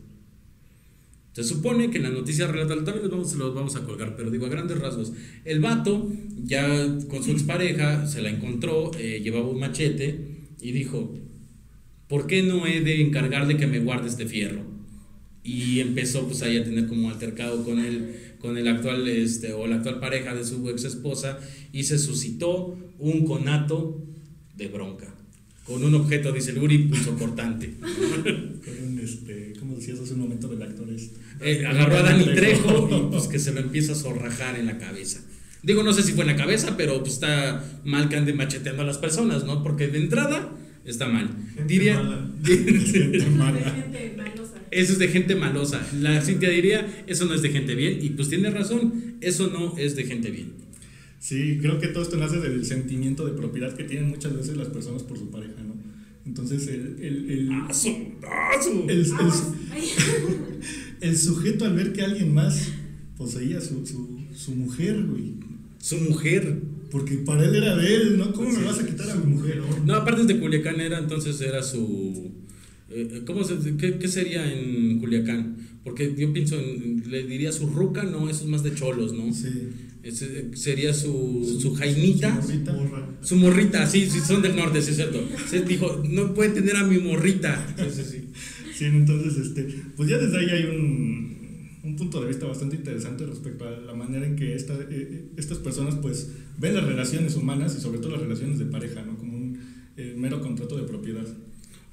[1.32, 4.46] Se supone que en la noticia relata, también los vamos, vamos a colgar, pero digo
[4.46, 5.12] a grandes rasgos.
[5.44, 6.10] El vato,
[6.44, 11.13] ya con su expareja, se la encontró, eh, llevaba un machete y dijo:
[12.08, 14.75] ¿Por qué no he de encargarle que me guarde este fierro?
[15.45, 19.67] Y empezó pues ahí a tener como altercado con el, con el actual este, o
[19.67, 21.39] la actual pareja de su ex esposa
[21.71, 24.03] y se suscitó un conato
[24.58, 25.13] de bronca
[25.65, 30.21] con un objeto dice el Uri pulso cortante con un este ¿cómo decías hace un
[30.21, 31.19] momento del actor este?
[31.41, 32.89] Eh, agarró a Dani Trejo.
[32.91, 35.21] Y pues que se lo empieza a zorrajar en la cabeza.
[35.63, 38.84] Digo no sé si fue en la cabeza pero pues está mal que ande macheteando
[38.84, 40.51] a las personas no porque de entrada
[40.86, 41.29] está mal.
[41.67, 41.99] Diría
[44.76, 45.88] eso es de gente malosa.
[46.02, 49.78] La Cintia diría, eso no es de gente bien, y pues tiene razón, eso no
[49.78, 50.54] es de gente bien.
[51.20, 54.68] Sí, creo que todo esto nace del sentimiento de propiedad que tienen muchas veces las
[54.68, 55.76] personas por su pareja, ¿no?
[56.26, 56.98] Entonces, el.
[57.00, 57.50] el, el,
[58.90, 59.06] el,
[61.02, 62.70] el, sujeto al ver que alguien más
[63.18, 65.36] poseía su, su, su mujer, güey.
[65.80, 66.62] Su mujer.
[66.92, 68.34] Porque para él era de él, ¿no?
[68.34, 69.62] ¿Cómo me vas a quitar a mi mujer?
[69.86, 72.44] No, aparte de Culiacán era, entonces era su
[73.26, 75.58] ¿Cómo se, qué, sería en Culiacán?
[75.84, 79.34] Porque yo pienso, le diría su ruca, no, eso es más de cholos, ¿no?
[79.34, 79.50] Sí.
[80.06, 81.62] Eh, sería su, su.
[81.62, 82.41] Su morrita.
[83.21, 85.19] Su morrita, sí, sí, son del norte, sí es cierto.
[85.48, 87.76] Se dijo, no puede tener a mi morrita.
[87.89, 88.30] Sí, sí,
[88.78, 88.86] sí.
[88.86, 89.63] entonces, este,
[89.95, 93.95] pues ya desde ahí hay un, un punto de vista bastante interesante respecto a la
[93.95, 94.78] manera en que esta,
[95.38, 99.17] estas personas pues ven las relaciones humanas y sobre todo las relaciones de pareja, ¿no?
[99.17, 99.60] Como un
[100.17, 101.26] mero contrato de propiedad.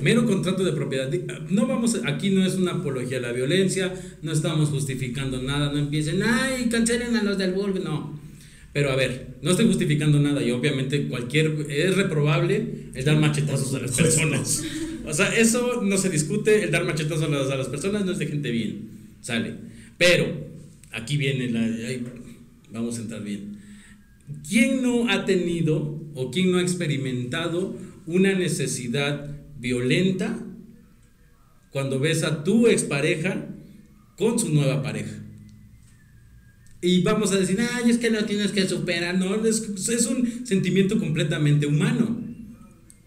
[0.03, 1.11] Mero contrato de propiedad.
[1.51, 5.79] No vamos, aquí no es una apología a la violencia, no estamos justificando nada, no
[5.79, 8.21] empiecen, ay, cancelen a los del Bulb, no.
[8.73, 13.75] Pero a ver, no estoy justificando nada y obviamente cualquier, es reprobable el dar machetazos
[13.75, 14.65] a las personas.
[15.05, 18.13] O sea, eso no se discute, el dar machetazos a las, a las personas no
[18.13, 18.89] es de gente bien,
[19.21, 19.55] sale.
[19.99, 20.27] Pero,
[20.93, 21.69] aquí viene la,
[22.71, 23.59] vamos a entrar bien.
[24.49, 30.39] ¿Quién no ha tenido o quién no ha experimentado una necesidad violenta
[31.71, 33.49] cuando ves a tu expareja
[34.19, 35.19] con su nueva pareja.
[36.83, 40.45] Y vamos a decir, ay, es que no tienes que superar, no, es, es un
[40.45, 42.21] sentimiento completamente humano.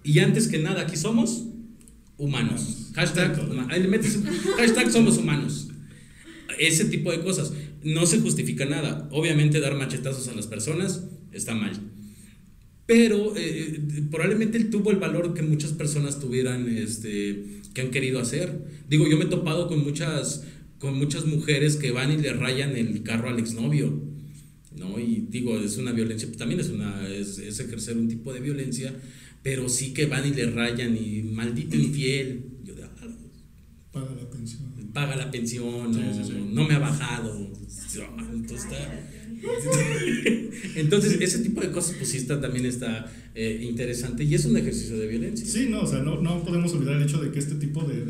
[0.02, 1.46] Y antes que nada, aquí somos
[2.18, 2.92] humanos.
[2.96, 3.38] Hashtag,
[4.58, 5.68] hashtag somos humanos.
[6.58, 7.52] Ese tipo de cosas.
[7.84, 9.10] No se justifica nada.
[9.12, 11.95] Obviamente dar machetazos a las personas está mal
[12.86, 17.90] pero eh, eh, probablemente él tuvo el valor que muchas personas tuvieran, este, que han
[17.90, 18.84] querido hacer.
[18.88, 20.44] Digo, yo me he topado con muchas,
[20.78, 24.04] con muchas mujeres que van y le rayan el carro al exnovio,
[24.78, 25.00] ¿no?
[25.00, 28.40] Y digo, es una violencia, pues, también es, una, es, es ejercer un tipo de
[28.40, 28.94] violencia,
[29.42, 32.46] pero sí que van y le rayan y maldito infiel.
[32.64, 32.74] Yo
[33.92, 34.62] Paga la pensión.
[34.94, 37.50] paga la pensión, no me ha bajado.
[38.34, 38.70] Entonces,
[40.76, 44.58] Entonces, ese tipo de cosas, pues sí está, también está eh, interesante y es un
[44.58, 45.46] ejercicio de violencia.
[45.46, 48.06] Sí, no, o sea, no, no podemos olvidar el hecho de que este tipo de,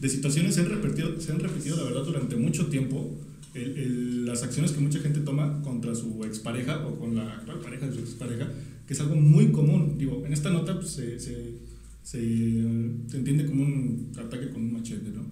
[0.00, 3.18] de, situaciones se han, repetido, se han repetido, la verdad, durante mucho tiempo.
[3.54, 7.94] las acciones que mucha gente toma contra su expareja o con la actual pareja de
[7.94, 8.48] su expareja,
[8.86, 9.96] que es algo muy común.
[9.98, 11.54] Digo, en esta nota pues, se, se,
[12.02, 12.18] se,
[13.08, 15.24] se entiende como un ataque con un machete, ¿no?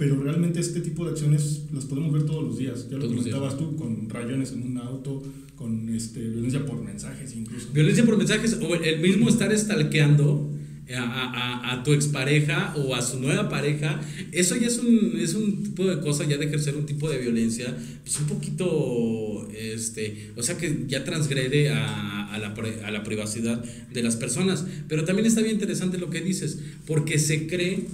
[0.00, 2.88] Pero realmente este tipo de acciones las podemos ver todos los días.
[2.90, 5.22] Ya lo comentabas tú, con rayones en un auto,
[5.56, 7.68] con este, violencia por mensajes incluso.
[7.74, 10.50] Violencia por mensajes, o el mismo estar estalqueando
[10.96, 14.00] a, a, a, tu expareja o a su nueva pareja,
[14.32, 17.18] eso ya es un, es un tipo de cosa, ya de ejercer un tipo de
[17.18, 22.54] violencia, pues un poquito, este, o sea que ya transgrede a, a, la,
[22.86, 24.64] a la privacidad de las personas.
[24.88, 27.84] Pero también está bien interesante lo que dices, porque se cree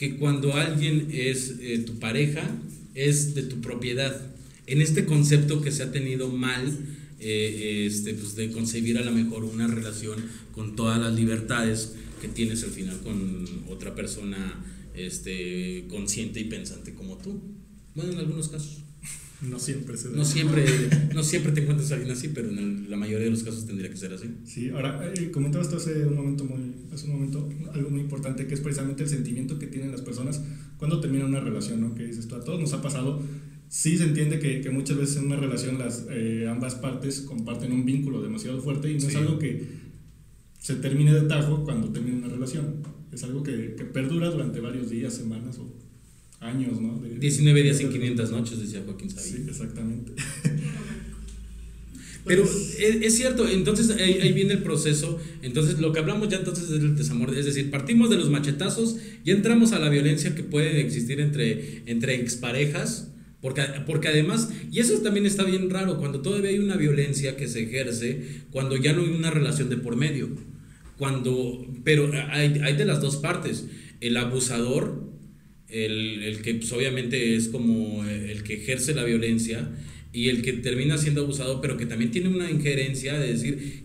[0.00, 2.40] que cuando alguien es eh, tu pareja,
[2.94, 4.18] es de tu propiedad.
[4.66, 6.74] En este concepto que se ha tenido mal,
[7.18, 12.28] eh, este, pues de concebir a lo mejor una relación con todas las libertades que
[12.28, 17.38] tienes al final con otra persona este, consciente y pensante como tú.
[17.94, 18.78] Bueno, en algunos casos.
[19.42, 20.66] No siempre se No siempre,
[21.14, 23.90] no siempre te encuentras a alguien así, pero en la mayoría de los casos tendría
[23.90, 24.26] que ser así.
[24.44, 28.46] Sí, ahora eh, comentabas tú hace un momento muy, hace un momento algo muy importante
[28.46, 30.42] que es precisamente el sentimiento que tienen las personas
[30.76, 31.94] cuando terminan una relación, ¿no?
[31.94, 33.22] Que dices tú, a todos nos ha pasado.
[33.68, 37.72] Sí se entiende que, que muchas veces en una relación las eh, ambas partes comparten
[37.72, 39.64] un vínculo demasiado fuerte y no es algo que
[40.58, 42.82] se termine de tajo cuando termina una relación.
[43.10, 45.89] Es algo que, que perdura durante varios días, semanas o
[46.40, 47.00] años, ¿no?
[47.18, 49.36] 19 días en 500 noches, decía Joaquín Sabina.
[49.36, 50.12] Sí, exactamente.
[52.24, 55.18] Pero es, cierto, entonces ahí, viene el proceso.
[55.42, 57.34] Entonces, lo que hablamos ya entonces es del desamor.
[57.34, 61.82] Es decir, partimos de los machetazos y entramos a la violencia que puede existir entre,
[61.86, 63.08] entre exparejas.
[63.40, 67.48] Porque, porque además, y eso también está bien raro, cuando todavía hay una violencia que
[67.48, 70.28] se ejerce, cuando ya no hay una relación de por medio.
[70.98, 73.64] Cuando, pero hay, hay de las dos partes.
[74.02, 75.09] El abusador
[75.72, 79.70] el, el que pues, obviamente es como el que ejerce la violencia
[80.12, 83.84] y el que termina siendo abusado, pero que también tiene una injerencia de decir,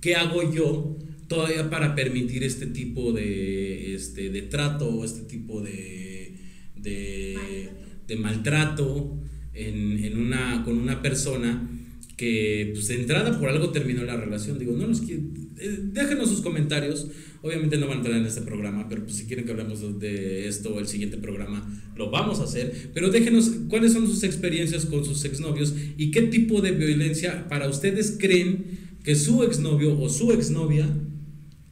[0.00, 5.62] ¿qué hago yo todavía para permitir este tipo de, este, de trato o este tipo
[5.62, 6.34] de,
[6.76, 7.68] de,
[8.06, 9.18] de maltrato
[9.54, 11.70] en, en una, con una persona?
[12.16, 14.58] que pues de entrada por algo terminó la relación.
[14.58, 17.06] Digo, no los quiero, eh, déjenos sus comentarios.
[17.42, 20.48] Obviamente no van a entrar en este programa, pero pues si quieren que hablemos de
[20.48, 22.90] esto o el siguiente programa, lo vamos a hacer.
[22.94, 27.68] Pero déjenos cuáles son sus experiencias con sus exnovios y qué tipo de violencia para
[27.68, 30.88] ustedes creen que su exnovio o su exnovia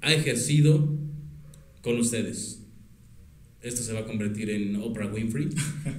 [0.03, 0.99] ha ejercido
[1.81, 2.61] con ustedes.
[3.62, 5.49] Esto se va a convertir en Oprah Winfrey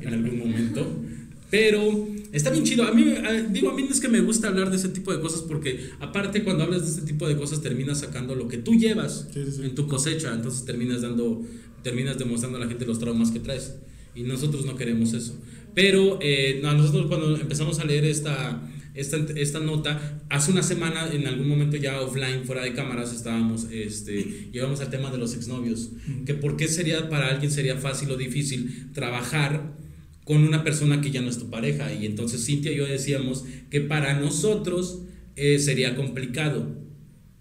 [0.01, 0.85] en algún momento.
[1.49, 2.83] Pero está bien chido.
[2.83, 3.05] A mí,
[3.51, 6.43] digo, a mí es que me gusta hablar de ese tipo de cosas porque aparte
[6.43, 9.87] cuando hablas de este tipo de cosas terminas sacando lo que tú llevas en tu
[9.87, 10.33] cosecha.
[10.33, 11.41] Entonces terminas dando,
[11.83, 13.75] terminas demostrando a la gente los traumas que traes.
[14.15, 15.39] Y nosotros no queremos eso.
[15.73, 18.61] Pero eh, nosotros cuando empezamos a leer esta,
[18.93, 23.67] esta, esta, nota, hace una semana, en algún momento ya offline, fuera de cámaras, estábamos,
[23.71, 25.89] este, llevamos al tema de los exnovios.
[26.25, 29.82] Que por qué sería, para alguien sería fácil o difícil trabajar
[30.23, 31.93] con una persona que ya no es tu pareja.
[31.93, 35.01] Y entonces Cintia y yo decíamos que para nosotros
[35.35, 36.83] eh, sería complicado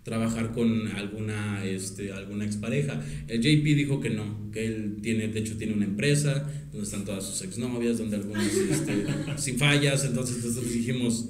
[0.02, 3.04] trabajar con alguna, este, alguna expareja.
[3.28, 7.04] El JP dijo que no, que él tiene, de hecho tiene una empresa donde están
[7.04, 11.28] todas sus exnovias, donde algunas este, sin fallas, entonces nosotros dijimos,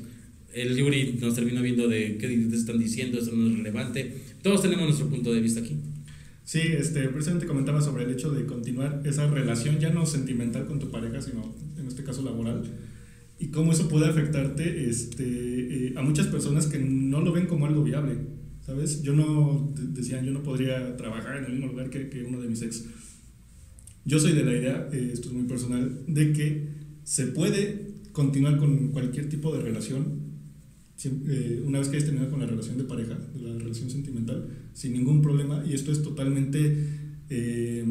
[0.55, 4.13] el Yuri nos terminó viendo de qué te están diciendo, eso no es relevante.
[4.43, 5.77] Todos tenemos nuestro punto de vista aquí.
[6.45, 10.79] Sí, este, precisamente comentaba sobre el hecho de continuar esa relación ya no sentimental con
[10.79, 12.65] tu pareja, sino en este caso laboral,
[13.39, 17.67] y cómo eso puede afectarte este, eh, a muchas personas que no lo ven como
[17.67, 18.19] algo viable,
[18.61, 19.03] ¿sabes?
[19.03, 22.49] Yo no, decían, yo no podría trabajar en el mismo lugar que, que uno de
[22.49, 22.85] mis ex.
[24.05, 26.69] Yo soy de la idea, eh, esto es muy personal, de que
[27.05, 30.22] se puede continuar con cualquier tipo de relación
[31.09, 34.49] eh, una vez que hayas terminado con la relación de pareja, de la relación sentimental,
[34.75, 36.89] sin ningún problema, y esto es totalmente
[37.31, 37.85] eh,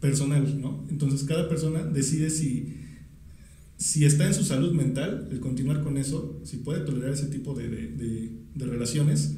[0.00, 0.86] personal, ¿no?
[0.90, 2.76] Entonces cada persona decide si,
[3.76, 7.54] si está en su salud mental, el continuar con eso, si puede tolerar ese tipo
[7.54, 9.36] de, de, de, relaciones,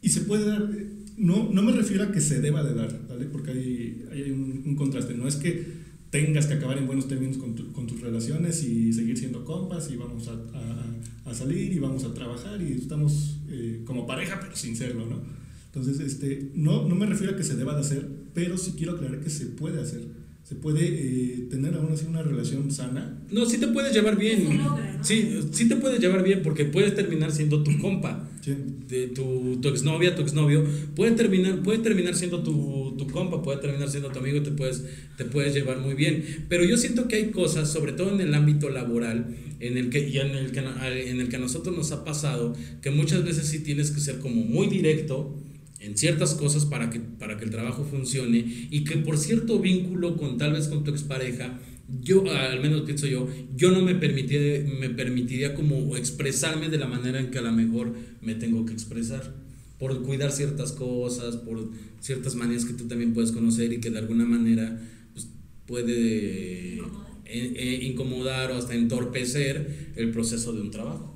[0.00, 0.70] y se puede dar,
[1.16, 3.26] no, no me refiero a que se deba de dar, ¿vale?
[3.26, 5.73] Porque hay, hay un, un contraste, no es que
[6.14, 9.96] tengas que acabar en buenos términos con, con, tus relaciones y seguir siendo compas y
[9.96, 14.76] vamos a, a, salir y vamos a trabajar y estamos eh, como pareja, pero sin
[14.76, 15.20] serlo, ¿no?
[15.66, 18.92] Entonces, este, no, no me refiero a que se deba de hacer, pero sí quiero
[18.92, 20.06] aclarar que se puede hacer.
[20.44, 23.18] ¿Se puede eh, tener aún así una relación sana?
[23.30, 24.58] No, sí te puedes llevar bien.
[24.58, 25.02] logra, ¿no?
[25.02, 28.28] Sí, sí te puedes llevar bien porque puedes terminar siendo tu compa.
[28.42, 28.54] Sí.
[28.86, 30.62] De tu, tu exnovia, tu exnovio,
[30.94, 34.50] puede terminar, puede terminar siendo tu, tu compa, puede terminar siendo tu amigo y te
[34.50, 34.84] puedes,
[35.16, 36.44] te puedes llevar muy bien.
[36.50, 40.06] Pero yo siento que hay cosas, sobre todo en el ámbito laboral, en el que,
[40.06, 43.46] y en el que, en el que a nosotros nos ha pasado, que muchas veces
[43.46, 45.34] sí tienes que ser como muy directo
[45.84, 50.16] en ciertas cosas para que, para que el trabajo funcione y que por cierto vínculo
[50.16, 51.60] con tal vez con tu expareja,
[52.02, 56.86] yo al menos pienso yo, yo no me permitiría, me permitiría como expresarme de la
[56.86, 59.34] manera en que a lo mejor me tengo que expresar
[59.78, 61.68] por cuidar ciertas cosas, por
[62.00, 64.80] ciertas maneras que tú también puedes conocer y que de alguna manera
[65.12, 65.28] pues,
[65.66, 67.12] puede Incomodar.
[67.26, 71.13] eh, eh, incomodar o hasta entorpecer el proceso de un trabajo.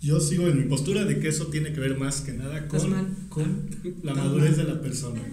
[0.00, 3.16] Yo sigo en mi postura de que eso tiene que ver más que nada con,
[3.28, 3.68] con
[4.04, 4.66] la madurez mal.
[4.66, 5.20] de la persona.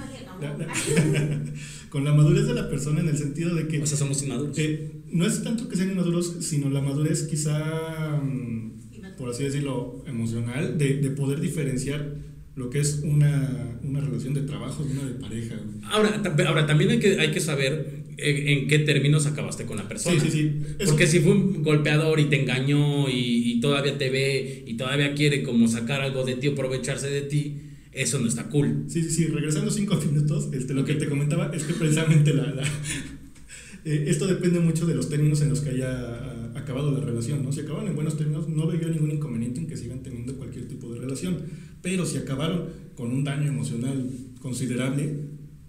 [1.90, 4.58] Con la madurez de la persona en el sentido de que O sea, somos inmaduros.
[4.60, 8.72] eh, no es tanto que sean inmaduros, sino la madurez quizá, mm,
[9.18, 12.16] por así decirlo, emocional, de, de poder diferenciar
[12.56, 15.56] lo que es una, una relación de trabajo de una de pareja.
[15.84, 19.88] Ahora, ahora también hay que, hay que saber en, en qué términos acabaste con la
[19.88, 20.20] persona.
[20.20, 20.52] Sí, sí, sí.
[20.80, 24.74] Eso- Porque si fue un golpeador y te engañó y, y todavía te ve y
[24.76, 28.86] todavía quiere como sacar algo de ti o aprovecharse de ti, eso no está cool.
[28.88, 32.48] Sí, sí, sí, regresando cinco minutos, este, lo que te comentaba es que precisamente la,
[32.52, 32.64] la-
[33.86, 37.44] eh, esto depende mucho de los términos en los que haya ah, acabado la relación,
[37.44, 37.52] ¿no?
[37.52, 40.92] Si acaban en buenos términos, no veo ningún inconveniente en que sigan teniendo cualquier tipo
[40.94, 41.38] de relación,
[41.82, 42.64] pero si acabaron
[42.96, 44.10] con un daño emocional
[44.42, 45.10] considerable,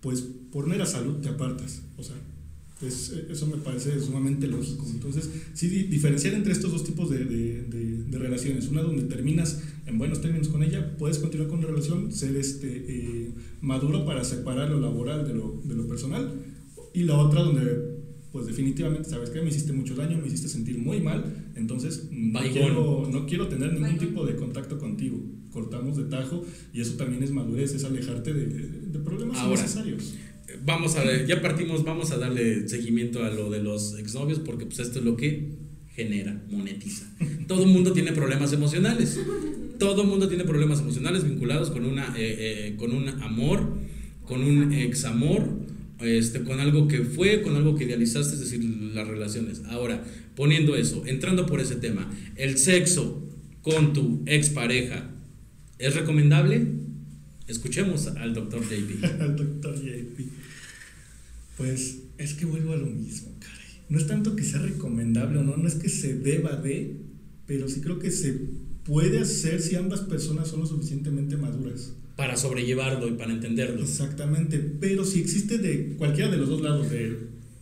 [0.01, 2.15] pues por mera salud te apartas, o sea,
[2.83, 4.87] es- eso me parece sumamente lógico.
[4.91, 8.69] Entonces, sí, di- diferenciar entre estos dos tipos de, de- de- de relaciones.
[8.69, 12.69] Una donde terminas en buenos términos con ella, puedes continuar con la relación, ser este,
[12.89, 13.31] eh,
[13.63, 16.33] maduro para separar lo laboral de lo, de lo personal.
[16.93, 17.97] Y la otra donde,
[18.33, 19.41] pues definitivamente, ¿sabes qué?
[19.43, 23.73] Me hiciste mucho daño, me hiciste sentir muy mal, entonces no quiero, no quiero tener
[23.73, 25.19] ningún tipo de contacto contigo.
[25.51, 29.59] Cortamos de tajo y eso también es madurez, es alejarte de, de problemas Ahora.
[29.59, 30.15] innecesarios.
[30.65, 34.79] Vamos a ya partimos, vamos a darle seguimiento a lo de los exnovios porque pues
[34.79, 35.51] esto es lo que
[35.89, 37.07] genera, monetiza.
[37.49, 39.19] Todo el mundo tiene problemas emocionales.
[39.79, 43.79] Todo el mundo tiene problemas emocionales vinculados con una eh, eh, con un amor,
[44.25, 45.49] con un examor,
[46.01, 48.63] este, con algo que fue, con algo que idealizaste, es decir,
[48.95, 49.63] las relaciones.
[49.67, 50.05] Ahora,
[50.35, 53.27] poniendo eso, entrando por ese tema, el sexo
[53.63, 55.11] con tu expareja,
[55.79, 56.67] ¿es recomendable?
[57.49, 59.05] Escuchemos al doctor JP.
[59.21, 60.21] al doctor JP.
[61.57, 63.57] Pues es que vuelvo a lo mismo, caray.
[63.89, 66.97] No es tanto que sea recomendable o no, no es que se deba de,
[67.47, 68.39] pero sí creo que se
[68.85, 71.93] puede hacer si ambas personas son lo suficientemente maduras.
[72.17, 73.83] para sobrellevarlo y para entenderlo.
[73.83, 77.17] Exactamente, pero si existe de cualquiera de los dos lados, de,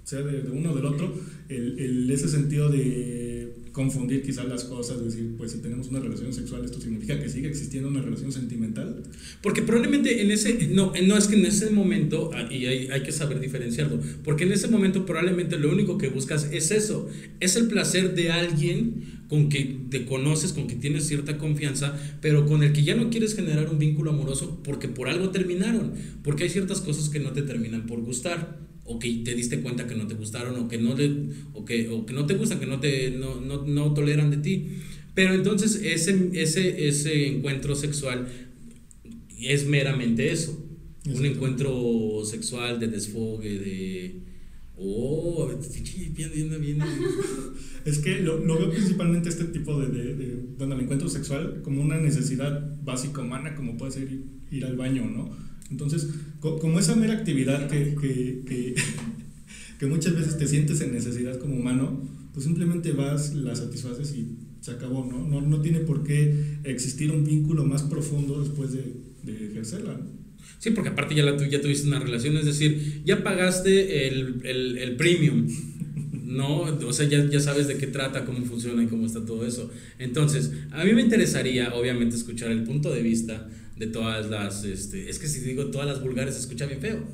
[0.05, 1.15] sea de, de uno o del otro,
[1.49, 3.34] el, el- ese sentido de
[3.75, 7.49] confundir quizás las cosas, decir, pues si tenemos una relación sexual, esto significa que sigue
[7.49, 9.03] existiendo una relación sentimental.
[9.43, 13.03] Porque probablemente en ese, no, no es que en ese momento, ah, y hay, hay
[13.03, 17.09] que saber diferenciarlo, porque en ese momento probablemente lo único que buscas es eso,
[17.41, 22.47] es el placer de alguien con que te conoces, con que tienes cierta confianza, pero
[22.47, 26.45] con el que ya no quieres generar un vínculo amoroso porque por algo terminaron, porque
[26.45, 29.95] hay ciertas cosas que no te terminan por gustar o que te diste cuenta que
[29.95, 31.11] no te gustaron o que no le,
[31.55, 34.37] o que, o que no te gustan, que no te no, no, no toleran de
[34.39, 34.67] ti.
[35.15, 38.29] Pero entonces ese, ese, ese encuentro sexual
[39.41, 40.61] es meramente eso.
[41.07, 41.29] Un Exacto.
[41.29, 44.21] encuentro sexual de desfogue, de...
[44.77, 45.49] Oh,
[46.17, 46.79] bien, bien, bien.
[47.85, 51.61] Es que lo, lo veo principalmente este tipo de, de, de, bueno, el encuentro sexual
[51.63, 55.37] como una necesidad básica humana, como puede ser ir, ir al baño, ¿no?
[55.71, 56.09] Entonces,
[56.41, 58.75] co- como esa mera actividad que, que, que,
[59.79, 64.37] que muchas veces te sientes en necesidad como humano, pues simplemente vas, la satisfaces y
[64.61, 65.27] se acabó, ¿no?
[65.29, 70.25] No, no tiene por qué existir un vínculo más profundo después de, de ejercerla, ¿no?
[70.59, 74.41] Sí, porque aparte ya, la, tu- ya tuviste una relación, es decir, ya pagaste el,
[74.45, 75.47] el, el premium,
[76.25, 76.63] ¿no?
[76.63, 79.71] O sea, ya, ya sabes de qué trata, cómo funciona y cómo está todo eso.
[79.99, 85.09] Entonces, a mí me interesaría, obviamente, escuchar el punto de vista de todas las, este,
[85.11, 87.05] es que si digo todas las vulgares se escucha bien feo.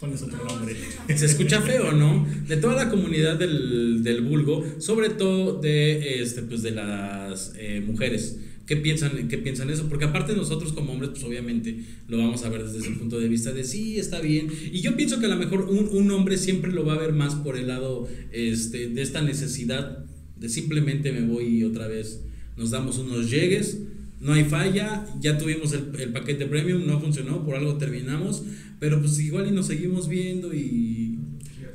[0.00, 0.76] Pones otro No, nombre.
[1.08, 2.26] se Se escucha feo, ¿no?
[2.46, 7.82] De toda la comunidad del, del vulgo, sobre todo de, este, pues de las eh,
[7.84, 8.38] mujeres.
[8.66, 9.88] ¿Qué piensan, ¿Qué piensan eso?
[9.88, 13.28] Porque aparte nosotros como hombres, pues obviamente lo vamos a ver desde ese punto de
[13.28, 14.48] vista de sí, está bien.
[14.72, 17.12] Y yo pienso que a lo mejor un, un hombre siempre lo va a ver
[17.12, 20.04] más por el lado este, de esta necesidad
[20.36, 22.20] de simplemente me voy y otra vez
[22.56, 23.78] nos damos unos llegues,
[24.20, 28.44] no hay falla, ya tuvimos el, el paquete premium, no funcionó, por algo terminamos,
[28.80, 31.18] pero pues igual y nos seguimos viendo y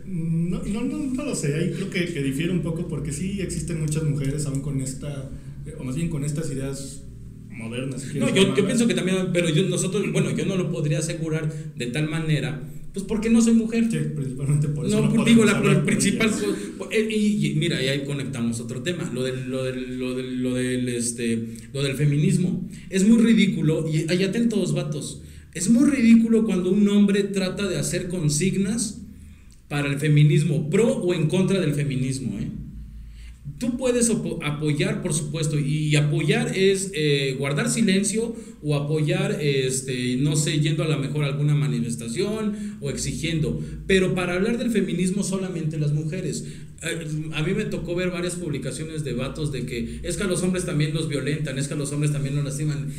[0.06, 3.80] No, no, no, lo sé, ahí creo que, que, difiere un poco porque sí existen
[3.80, 5.30] muchas mujeres aún con esta,
[5.66, 7.04] eh, o más bien con estas ideas
[7.50, 8.06] modernas.
[8.16, 11.54] no, yo, yo, pienso que también, pero yo, nosotros, bueno, yo no lo podría asegurar
[11.76, 12.62] de tal manera
[12.94, 13.88] pues porque no soy mujer.
[13.90, 15.02] Sí, principalmente por eso.
[15.02, 16.30] No, digo, la, principal.
[16.92, 20.54] Eh, y, mira, y ahí conectamos otro tema, lo del, lo del, lo del, lo
[20.56, 22.68] del, este, lo del feminismo.
[22.90, 25.22] Es muy ridículo, y ahí atentos, vatos.
[25.54, 29.02] Es muy ridículo cuando un hombre trata de hacer consignas
[29.68, 32.50] para el feminismo, pro o en contra del feminismo, ¿eh?
[33.62, 40.36] Tú puedes apoyar, por supuesto, y apoyar es eh, guardar silencio o apoyar, este, no
[40.36, 43.64] sé, yendo a la mejor alguna manifestación o exigiendo.
[43.86, 46.44] Pero para hablar del feminismo solamente las mujeres.
[46.82, 50.28] Eh, a mí me tocó ver varias publicaciones de vatos de que es que a
[50.28, 52.92] los hombres también los violentan, es que a los hombres también los lastiman.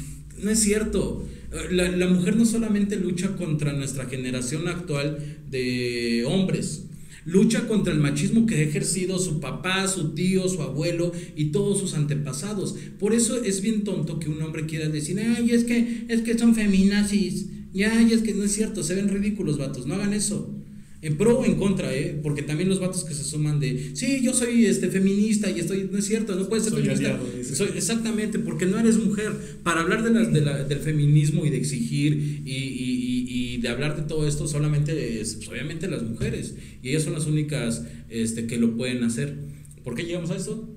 [0.45, 1.27] No es cierto.
[1.51, 5.19] Eh, la, la mujer no solamente lucha contra nuestra generación actual
[5.51, 6.85] de hombres,
[7.25, 11.79] Lucha contra el machismo que ha ejercido su papá, su tío, su abuelo y todos
[11.79, 12.75] sus antepasados.
[12.99, 16.37] Por eso es bien tonto que un hombre quiera decir, ay, es que, es que
[16.37, 17.47] son feminazis.
[17.73, 20.62] Ya, es que no es cierto, se ven ridículos, vatos, no hagan eso.
[21.03, 22.17] En pro o en contra, ¿eh?
[22.23, 25.89] Porque también los vatos que se suman de, sí, yo soy este, feminista y estoy,
[25.91, 27.19] no es cierto, no puedes ser feminista.
[27.55, 29.33] soy, exactamente, porque no eres mujer.
[29.65, 33.97] Para hablar de, de la, del feminismo y de exigir y, y, y, de hablar
[33.97, 36.55] de todo esto, solamente es, pues, obviamente las mujeres.
[36.85, 39.37] Y ellas son las únicas este, que lo pueden hacer.
[39.83, 40.73] ¿Por qué llegamos a esto?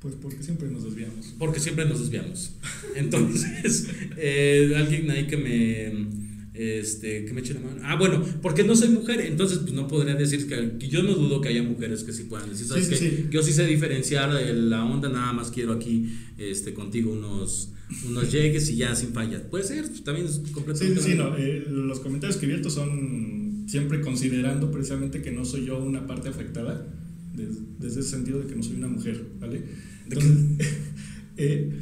[0.00, 1.34] Pues porque siempre nos desviamos.
[1.38, 2.52] Porque siempre nos desviamos.
[2.96, 6.21] Entonces, eh, alguien ahí que me
[6.54, 7.80] este, que me eche la mano.
[7.82, 11.40] Ah, bueno, porque no soy mujer, entonces pues no podría decir que, yo no dudo
[11.40, 15.08] que haya mujeres que sí puedan decir, ¿sabes que Yo sí sé diferenciar la onda,
[15.08, 17.72] nada más quiero aquí este, contigo unos,
[18.06, 19.42] unos llegues y ya sin fallas.
[19.42, 21.00] Puede ser, pues, también es completamente.
[21.00, 25.64] Sí, sí, no, eh, los comentarios que vierto son siempre considerando precisamente que no soy
[25.66, 26.86] yo una parte afectada,
[27.34, 29.62] desde, ese sentido de que no soy una mujer, ¿vale?
[30.04, 30.32] Entonces,
[31.38, 31.72] eh,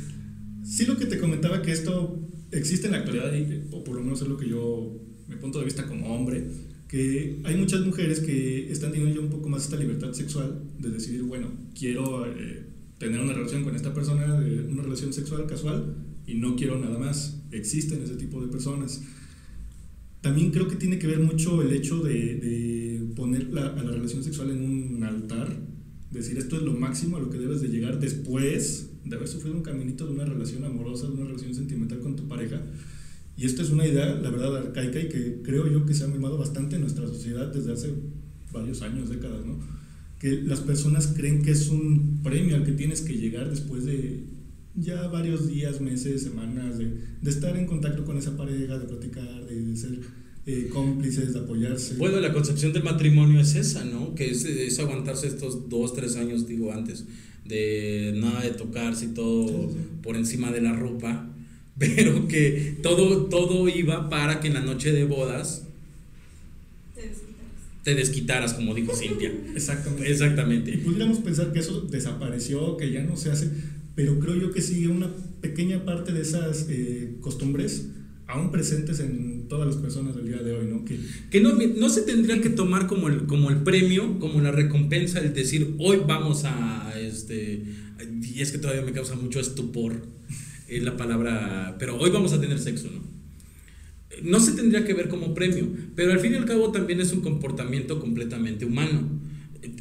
[0.62, 3.32] sí lo que te comentaba que esto existe en la actualidad,
[3.70, 6.44] o por lo menos es lo que yo, mi punto de vista como hombre,
[6.88, 10.90] que hay muchas mujeres que están teniendo ya un poco más esta libertad sexual de
[10.90, 12.66] decidir, bueno, quiero eh,
[12.98, 14.34] tener una relación con esta persona,
[14.68, 15.94] una relación sexual casual,
[16.26, 17.42] y no quiero nada más.
[17.50, 19.02] Existen ese tipo de personas.
[20.20, 23.90] También creo que tiene que ver mucho el hecho de, de poner la, a la
[23.90, 25.56] relación sexual en un altar,
[26.10, 29.56] decir esto es lo máximo a lo que debes de llegar después de haber sufrido
[29.56, 32.60] un caminito de una relación amorosa, de una relación sentimental con tu pareja.
[33.36, 36.08] Y esta es una idea, la verdad, arcaica y que creo yo que se ha
[36.08, 37.94] mimado bastante en nuestra sociedad desde hace
[38.52, 39.58] varios años, décadas, ¿no?
[40.18, 44.24] Que las personas creen que es un premio al que tienes que llegar después de
[44.74, 46.92] ya varios días, meses, semanas, de,
[47.22, 49.98] de estar en contacto con esa pareja, de platicar, de, de ser
[50.46, 51.94] eh, cómplices, de apoyarse.
[51.94, 54.14] Bueno, la concepción del matrimonio es esa, ¿no?
[54.14, 57.06] Que es, es aguantarse estos dos, tres años, digo antes,
[57.50, 59.70] de nada de tocarse y todo
[60.02, 61.28] por encima de la ropa,
[61.78, 65.64] pero que todo, todo iba para que en la noche de bodas
[67.82, 69.32] te desquitaras, como dijo Cintia.
[69.54, 70.10] Exactamente.
[70.10, 70.70] Exactamente.
[70.72, 73.48] Y pudiéramos pensar que eso desapareció, que ya no se hace,
[73.94, 77.86] pero creo yo que sigue una pequeña parte de esas eh, costumbres
[78.26, 80.84] aún presentes en todas las personas del día de hoy, ¿no?
[80.84, 80.98] Que,
[81.30, 85.18] que no, no se tendría que tomar como el, como el premio, como la recompensa,
[85.18, 87.64] el decir, hoy vamos a, este,
[88.22, 90.02] y es que todavía me causa mucho estupor
[90.68, 93.00] es la palabra, pero hoy vamos a tener sexo, ¿no?
[94.22, 97.12] No se tendría que ver como premio, pero al fin y al cabo también es
[97.12, 99.08] un comportamiento completamente humano.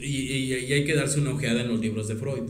[0.01, 2.49] Y, y, y hay que darse una ojeada en los libros de Freud,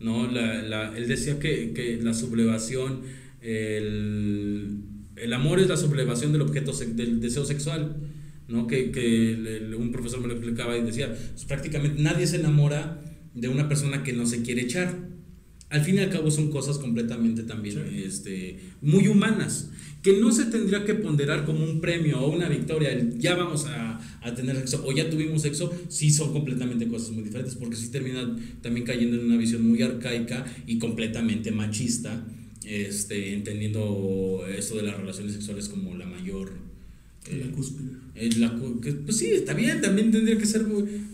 [0.00, 0.30] ¿no?
[0.30, 3.00] La, la, él decía que, que la sublevación,
[3.42, 4.84] el
[5.20, 7.96] el amor es la sublevación del objeto del deseo sexual,
[8.48, 8.66] ¿no?
[8.66, 13.00] Que, que un profesor me lo explicaba y decía, pues, prácticamente nadie se enamora
[13.34, 14.96] de una persona que no se quiere echar.
[15.68, 19.70] Al fin y al cabo son cosas completamente también este, muy humanas,
[20.02, 24.00] que no se tendría que ponderar como un premio o una victoria, ya vamos a,
[24.20, 27.90] a, tener sexo o ya tuvimos sexo, sí son completamente cosas muy diferentes, porque sí
[27.90, 32.24] termina también cayendo en una visión muy arcaica y completamente machista
[32.64, 36.69] este, entendiendo esto de las relaciones sexuales como la mayor...
[37.26, 37.90] Eh, la cúspide.
[38.14, 38.30] Eh,
[39.04, 40.66] pues sí, está bien, también tendría que ser,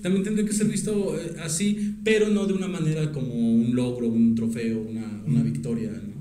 [0.02, 4.08] también tendría que ser visto eh, así, pero no de una manera como un logro,
[4.08, 6.16] un trofeo, una, una victoria, ¿no?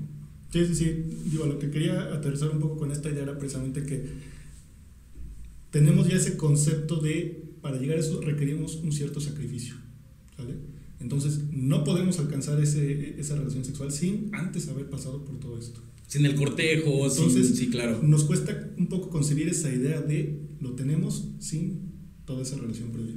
[0.52, 1.04] Sí, sí, sí.
[1.30, 4.04] Digo, lo que quería aterrizar un poco con esta idea era precisamente que
[5.70, 9.74] tenemos ya ese concepto de, para llegar a eso requerimos un cierto sacrificio,
[10.38, 10.54] ¿vale?
[11.00, 15.80] Entonces, no podemos alcanzar ese, esa relación sexual sin antes haber pasado por todo esto.
[16.06, 18.00] Sin el cortejo, Entonces, sí, claro.
[18.02, 21.92] Nos cuesta un poco concebir esa idea de lo tenemos sin
[22.24, 23.16] toda esa relación previa.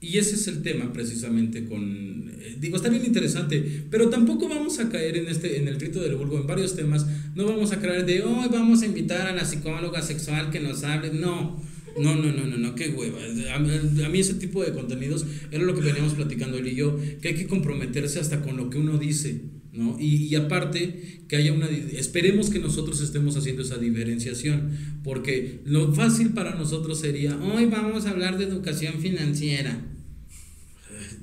[0.00, 2.28] Y ese es el tema precisamente con...
[2.28, 6.00] eh, digo, está bien interesante, pero tampoco vamos a caer en, este, en el grito
[6.00, 7.06] del vulgo en varios temas.
[7.36, 10.82] No vamos a caer de, hoy vamos a invitar a la psicóloga sexual que nos
[10.82, 11.12] hable.
[11.12, 11.60] No,
[12.00, 13.20] no, no, no, no, no, qué hueva.
[13.52, 16.98] A, a mí ese tipo de contenidos era lo que veníamos platicando él y yo,
[17.20, 19.96] que hay que comprometerse hasta con lo que uno dice, ¿no?
[19.98, 21.66] Y, y aparte, que haya una...
[21.66, 24.70] Esperemos que nosotros estemos haciendo esa diferenciación,
[25.02, 29.88] porque lo fácil para nosotros sería, hoy vamos a hablar de educación financiera.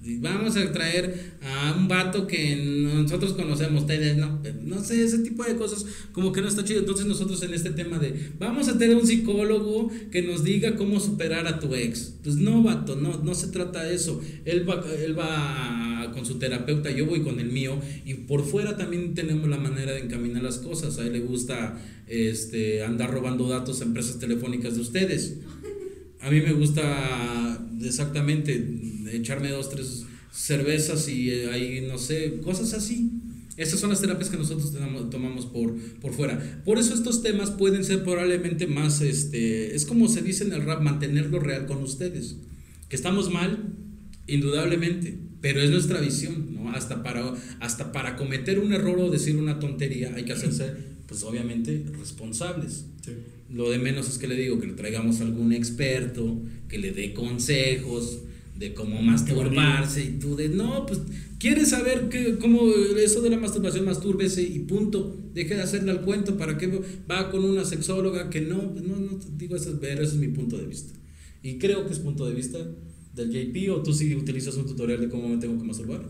[0.01, 5.43] Vamos a traer a un vato que nosotros conocemos, ustedes no, no sé, ese tipo
[5.43, 6.79] de cosas como que no está chido.
[6.79, 10.99] Entonces nosotros en este tema de, vamos a tener un psicólogo que nos diga cómo
[10.99, 12.13] superar a tu ex.
[12.23, 14.21] Pues no, vato, no, no se trata de eso.
[14.45, 18.77] Él va, él va con su terapeuta, yo voy con el mío y por fuera
[18.77, 20.97] también tenemos la manera de encaminar las cosas.
[20.97, 21.77] A él le gusta
[22.07, 25.37] este, andar robando datos a empresas telefónicas de ustedes.
[26.21, 28.65] A mí me gusta exactamente
[29.13, 33.11] echarme dos, tres cervezas y eh, ahí, no sé, cosas así.
[33.57, 36.61] Estas son las terapias que nosotros tenemos- tomamos por, por fuera.
[36.63, 40.63] Por eso estos temas pueden ser probablemente más, este, es como se dice en el
[40.63, 42.37] rap, mantenerlo real con ustedes.
[42.87, 43.73] Que estamos mal,
[44.27, 46.71] indudablemente, pero es nuestra visión, ¿no?
[46.71, 50.73] Hasta para, hasta para cometer un error o decir una tontería hay que hacerse,
[51.09, 52.85] pues obviamente, responsables.
[53.03, 53.11] Sí.
[53.51, 56.39] Lo de menos es que le digo que le traigamos algún experto
[56.69, 58.19] que le dé consejos
[58.55, 60.99] de cómo masturbarse y tú de no, pues
[61.39, 65.15] quieres saber que, cómo eso de la masturbación, mastúrbese y punto.
[65.33, 66.67] Deje de hacerle al cuento para que
[67.09, 70.27] va con una sexóloga que no, pues, no, no digo eso, pero ese es mi
[70.27, 70.93] punto de vista.
[71.41, 72.59] Y creo que es punto de vista
[73.15, 76.05] del JP o tú sí utilizas un tutorial de cómo me tengo que masturbar.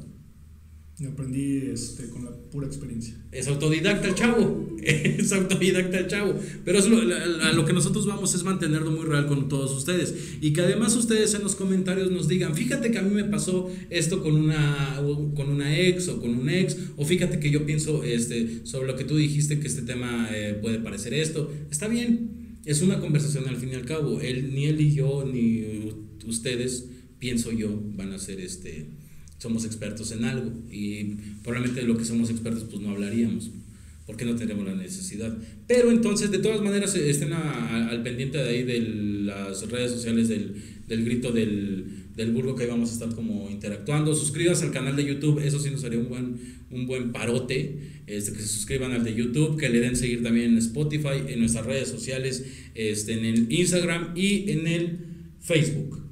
[1.07, 3.15] Aprendí este, con la pura experiencia.
[3.31, 6.35] Es autodidacta el chavo, es autodidacta el chavo,
[6.65, 10.13] pero es lo, a lo que nosotros vamos es mantenerlo muy real con todos ustedes.
[10.41, 13.71] Y que además ustedes en los comentarios nos digan, fíjate que a mí me pasó
[13.89, 15.01] esto con una,
[15.35, 18.97] con una ex o con un ex, o fíjate que yo pienso este, sobre lo
[18.97, 23.47] que tú dijiste que este tema eh, puede parecer esto, está bien, es una conversación
[23.47, 25.93] al fin y al cabo, él, ni él y yo, ni
[26.27, 26.89] ustedes,
[27.19, 28.99] pienso yo, van a ser este
[29.39, 33.49] somos expertos en algo y probablemente de lo que somos expertos pues no hablaríamos
[34.05, 35.37] porque no tenemos la necesidad.
[35.67, 40.55] Pero entonces de todas maneras estén al pendiente de ahí de las redes sociales del,
[40.87, 41.85] del grito del,
[42.15, 44.15] del burgo que ahí vamos a estar como interactuando.
[44.15, 48.33] Suscríbanse al canal de YouTube eso sí nos haría un buen un buen parote este,
[48.33, 51.67] que se suscriban al de YouTube que le den seguir también en Spotify en nuestras
[51.67, 54.99] redes sociales este, en el Instagram y en el
[55.39, 56.08] Facebook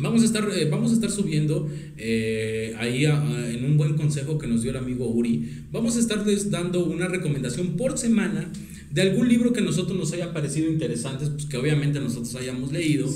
[0.00, 3.94] Vamos a estar, eh, vamos a estar subiendo eh, ahí a- a- en un buen
[3.96, 5.64] consejo que nos dio el amigo Uri.
[5.72, 8.48] Vamos a estarles dando una recomendación por semana
[8.92, 12.72] de algún libro que a nosotros nos haya parecido interesante, pues que obviamente nosotros hayamos
[12.72, 13.12] leído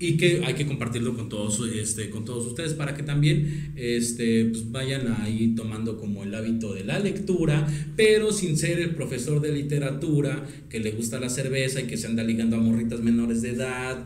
[0.00, 4.46] y que hay que compartirlo con todos, este, con todos ustedes para que también este,
[4.46, 7.66] pues vayan ahí tomando como el hábito de la lectura,
[7.96, 12.08] pero sin ser el profesor de literatura que le gusta la cerveza y que se
[12.08, 14.04] anda ligando a morritas menores de edad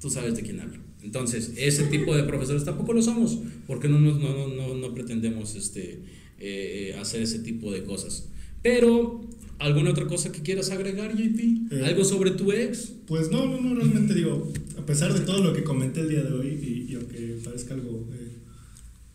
[0.00, 0.89] tú sabes de quién hablo.
[1.02, 5.54] Entonces, ese tipo de profesores tampoco lo somos, porque no, no, no, no, no pretendemos
[5.56, 6.02] este,
[6.38, 8.28] eh, hacer ese tipo de cosas.
[8.62, 9.22] Pero,
[9.58, 11.72] ¿alguna otra cosa que quieras agregar, JP?
[11.72, 11.84] Eh.
[11.84, 12.92] ¿Algo sobre tu ex?
[13.06, 16.22] Pues no, no, no, realmente digo, a pesar de todo lo que comenté el día
[16.22, 18.40] de hoy y, y aunque parezca algo eh,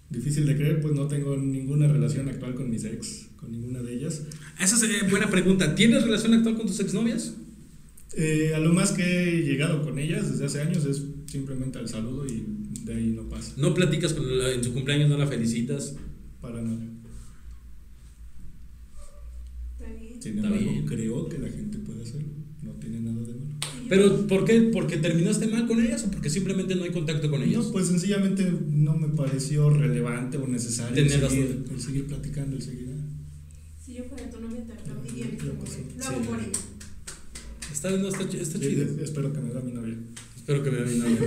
[0.10, 3.94] difícil de creer, pues no tengo ninguna relación actual con mis ex, con ninguna de
[3.94, 4.24] ellas.
[4.60, 5.76] Esa es eh, buena pregunta.
[5.76, 7.36] ¿Tienes relación actual con tus exnovias?
[8.18, 11.04] Eh, a lo más que he llegado con ellas desde hace años es
[11.40, 12.46] simplemente al saludo y
[12.86, 15.96] de ahí no pasa, ¿No platicas con la- en su cumpleaños, no la felicitas?
[16.42, 16.84] para nada.
[19.78, 20.22] Está bien.
[20.22, 20.86] Sin Está embargo, bien.
[20.86, 22.30] creo que la gente puede hacerlo,
[22.62, 23.56] no tiene nada de malo.
[23.90, 24.62] ¿Pero por qué?
[24.74, 27.66] ¿Porque terminaste mal con ellas o porque simplemente no hay contacto con ellas?
[27.66, 31.76] No, pues sencillamente no me pareció relevante o necesario el seguir, todo.
[31.76, 32.90] el seguir platicando, el seguir.
[32.98, 33.04] ah,
[33.86, 35.28] Si yo fuera tu novia, te aplaudiría.
[35.44, 36.50] Lo hago por ella.
[37.72, 38.84] Está, no, está, chi- está sí, chido.
[39.04, 39.98] espero que me vea mi novia.
[40.46, 41.20] Espero que me vea mi novia.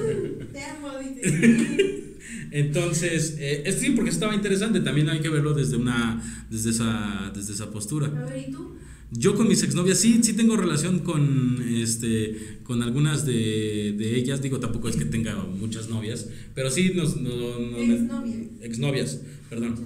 [0.52, 0.88] Te amo.
[2.52, 4.78] Entonces, eh, sí, porque estaba interesante.
[4.80, 8.06] También hay que verlo desde una, desde esa, desde esa postura.
[8.06, 8.76] A ver, ¿y tú?
[9.10, 14.40] Yo con mis exnovias sí, sí tengo relación con, este, con algunas de, de ellas.
[14.40, 18.36] Digo, tampoco es que tenga muchas novias, pero sí nos, no, no- Exnovia.
[18.62, 19.76] exnovias, perdón.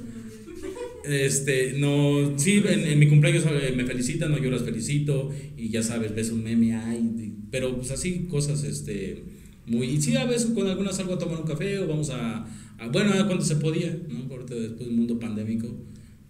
[1.05, 5.83] Este, no, sí, en, mi cumpleaños eh, me felicitan, no, yo las felicito y ya
[5.83, 9.25] sabes, ves un meme, ay, pero pues así cosas, este,
[9.67, 12.47] muy, y sí, a veces con algunas salgo a tomar un café o vamos a,
[12.93, 14.29] bueno, cuando se podía, ¿no?
[14.29, 15.69] Porque después del mundo pandémico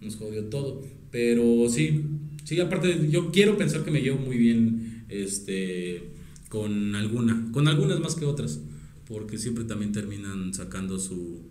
[0.01, 2.03] nos jodió todo, pero sí,
[2.43, 6.09] sí, aparte yo quiero pensar que me llevo muy bien, este,
[6.49, 8.59] con alguna, con algunas más que otras,
[9.07, 11.41] porque siempre también terminan sacando su,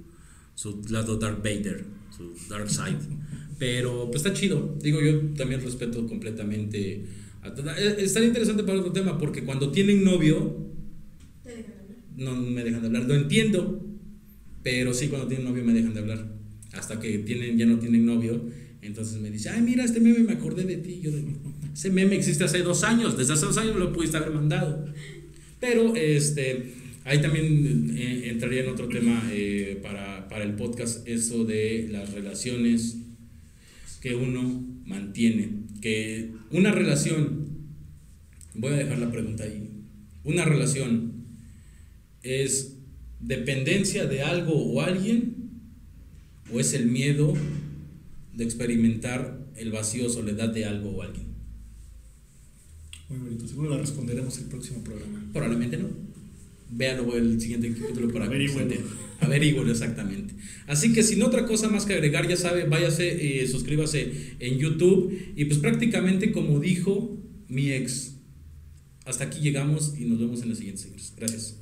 [0.54, 1.84] su lado Dark Vader,
[2.16, 2.98] su Dark Side.
[3.58, 4.76] Pero pues está chido.
[4.82, 7.04] Digo, yo también respeto completamente.
[7.44, 10.68] Eh, Estaría interesante para otro tema, porque cuando tienen novio,
[11.42, 11.98] Te dejan hablar.
[12.16, 13.04] no me dejan de hablar.
[13.04, 13.84] Lo entiendo,
[14.62, 16.32] pero sí, cuando tienen novio me dejan de hablar.
[16.72, 18.48] Hasta que tienen, ya no tienen novio,
[18.80, 21.00] entonces me dice, ay, mira, este meme me acordé de ti.
[21.02, 21.30] Yo digo,
[21.72, 24.86] ese meme existe hace dos años, desde hace dos años lo pudiste haber mandado.
[25.60, 26.72] Pero este,
[27.04, 32.12] ahí también eh, entraría en otro tema eh, para, para el podcast, eso de las
[32.12, 32.98] relaciones
[34.00, 35.62] que uno mantiene.
[35.80, 37.48] Que una relación,
[38.54, 39.68] voy a dejar la pregunta ahí,
[40.24, 41.12] una relación
[42.22, 42.76] es
[43.20, 45.34] dependencia de algo o alguien
[46.52, 47.34] o es el miedo
[48.34, 51.26] de experimentar el vacío o soledad de algo o alguien.
[53.08, 53.46] Muy bonito.
[53.46, 55.28] Seguro la responderemos el próximo programa.
[55.32, 55.88] Probablemente no.
[56.72, 58.38] Véanlo el siguiente capítulo para que
[59.70, 60.34] exactamente.
[60.66, 65.16] Así que sin otra cosa más que agregar, ya sabe, váyase, eh, suscríbase en YouTube
[65.36, 67.18] y pues prácticamente como dijo
[67.48, 68.16] mi ex,
[69.04, 71.14] hasta aquí llegamos y nos vemos en los siguientes.
[71.16, 71.58] Gracias.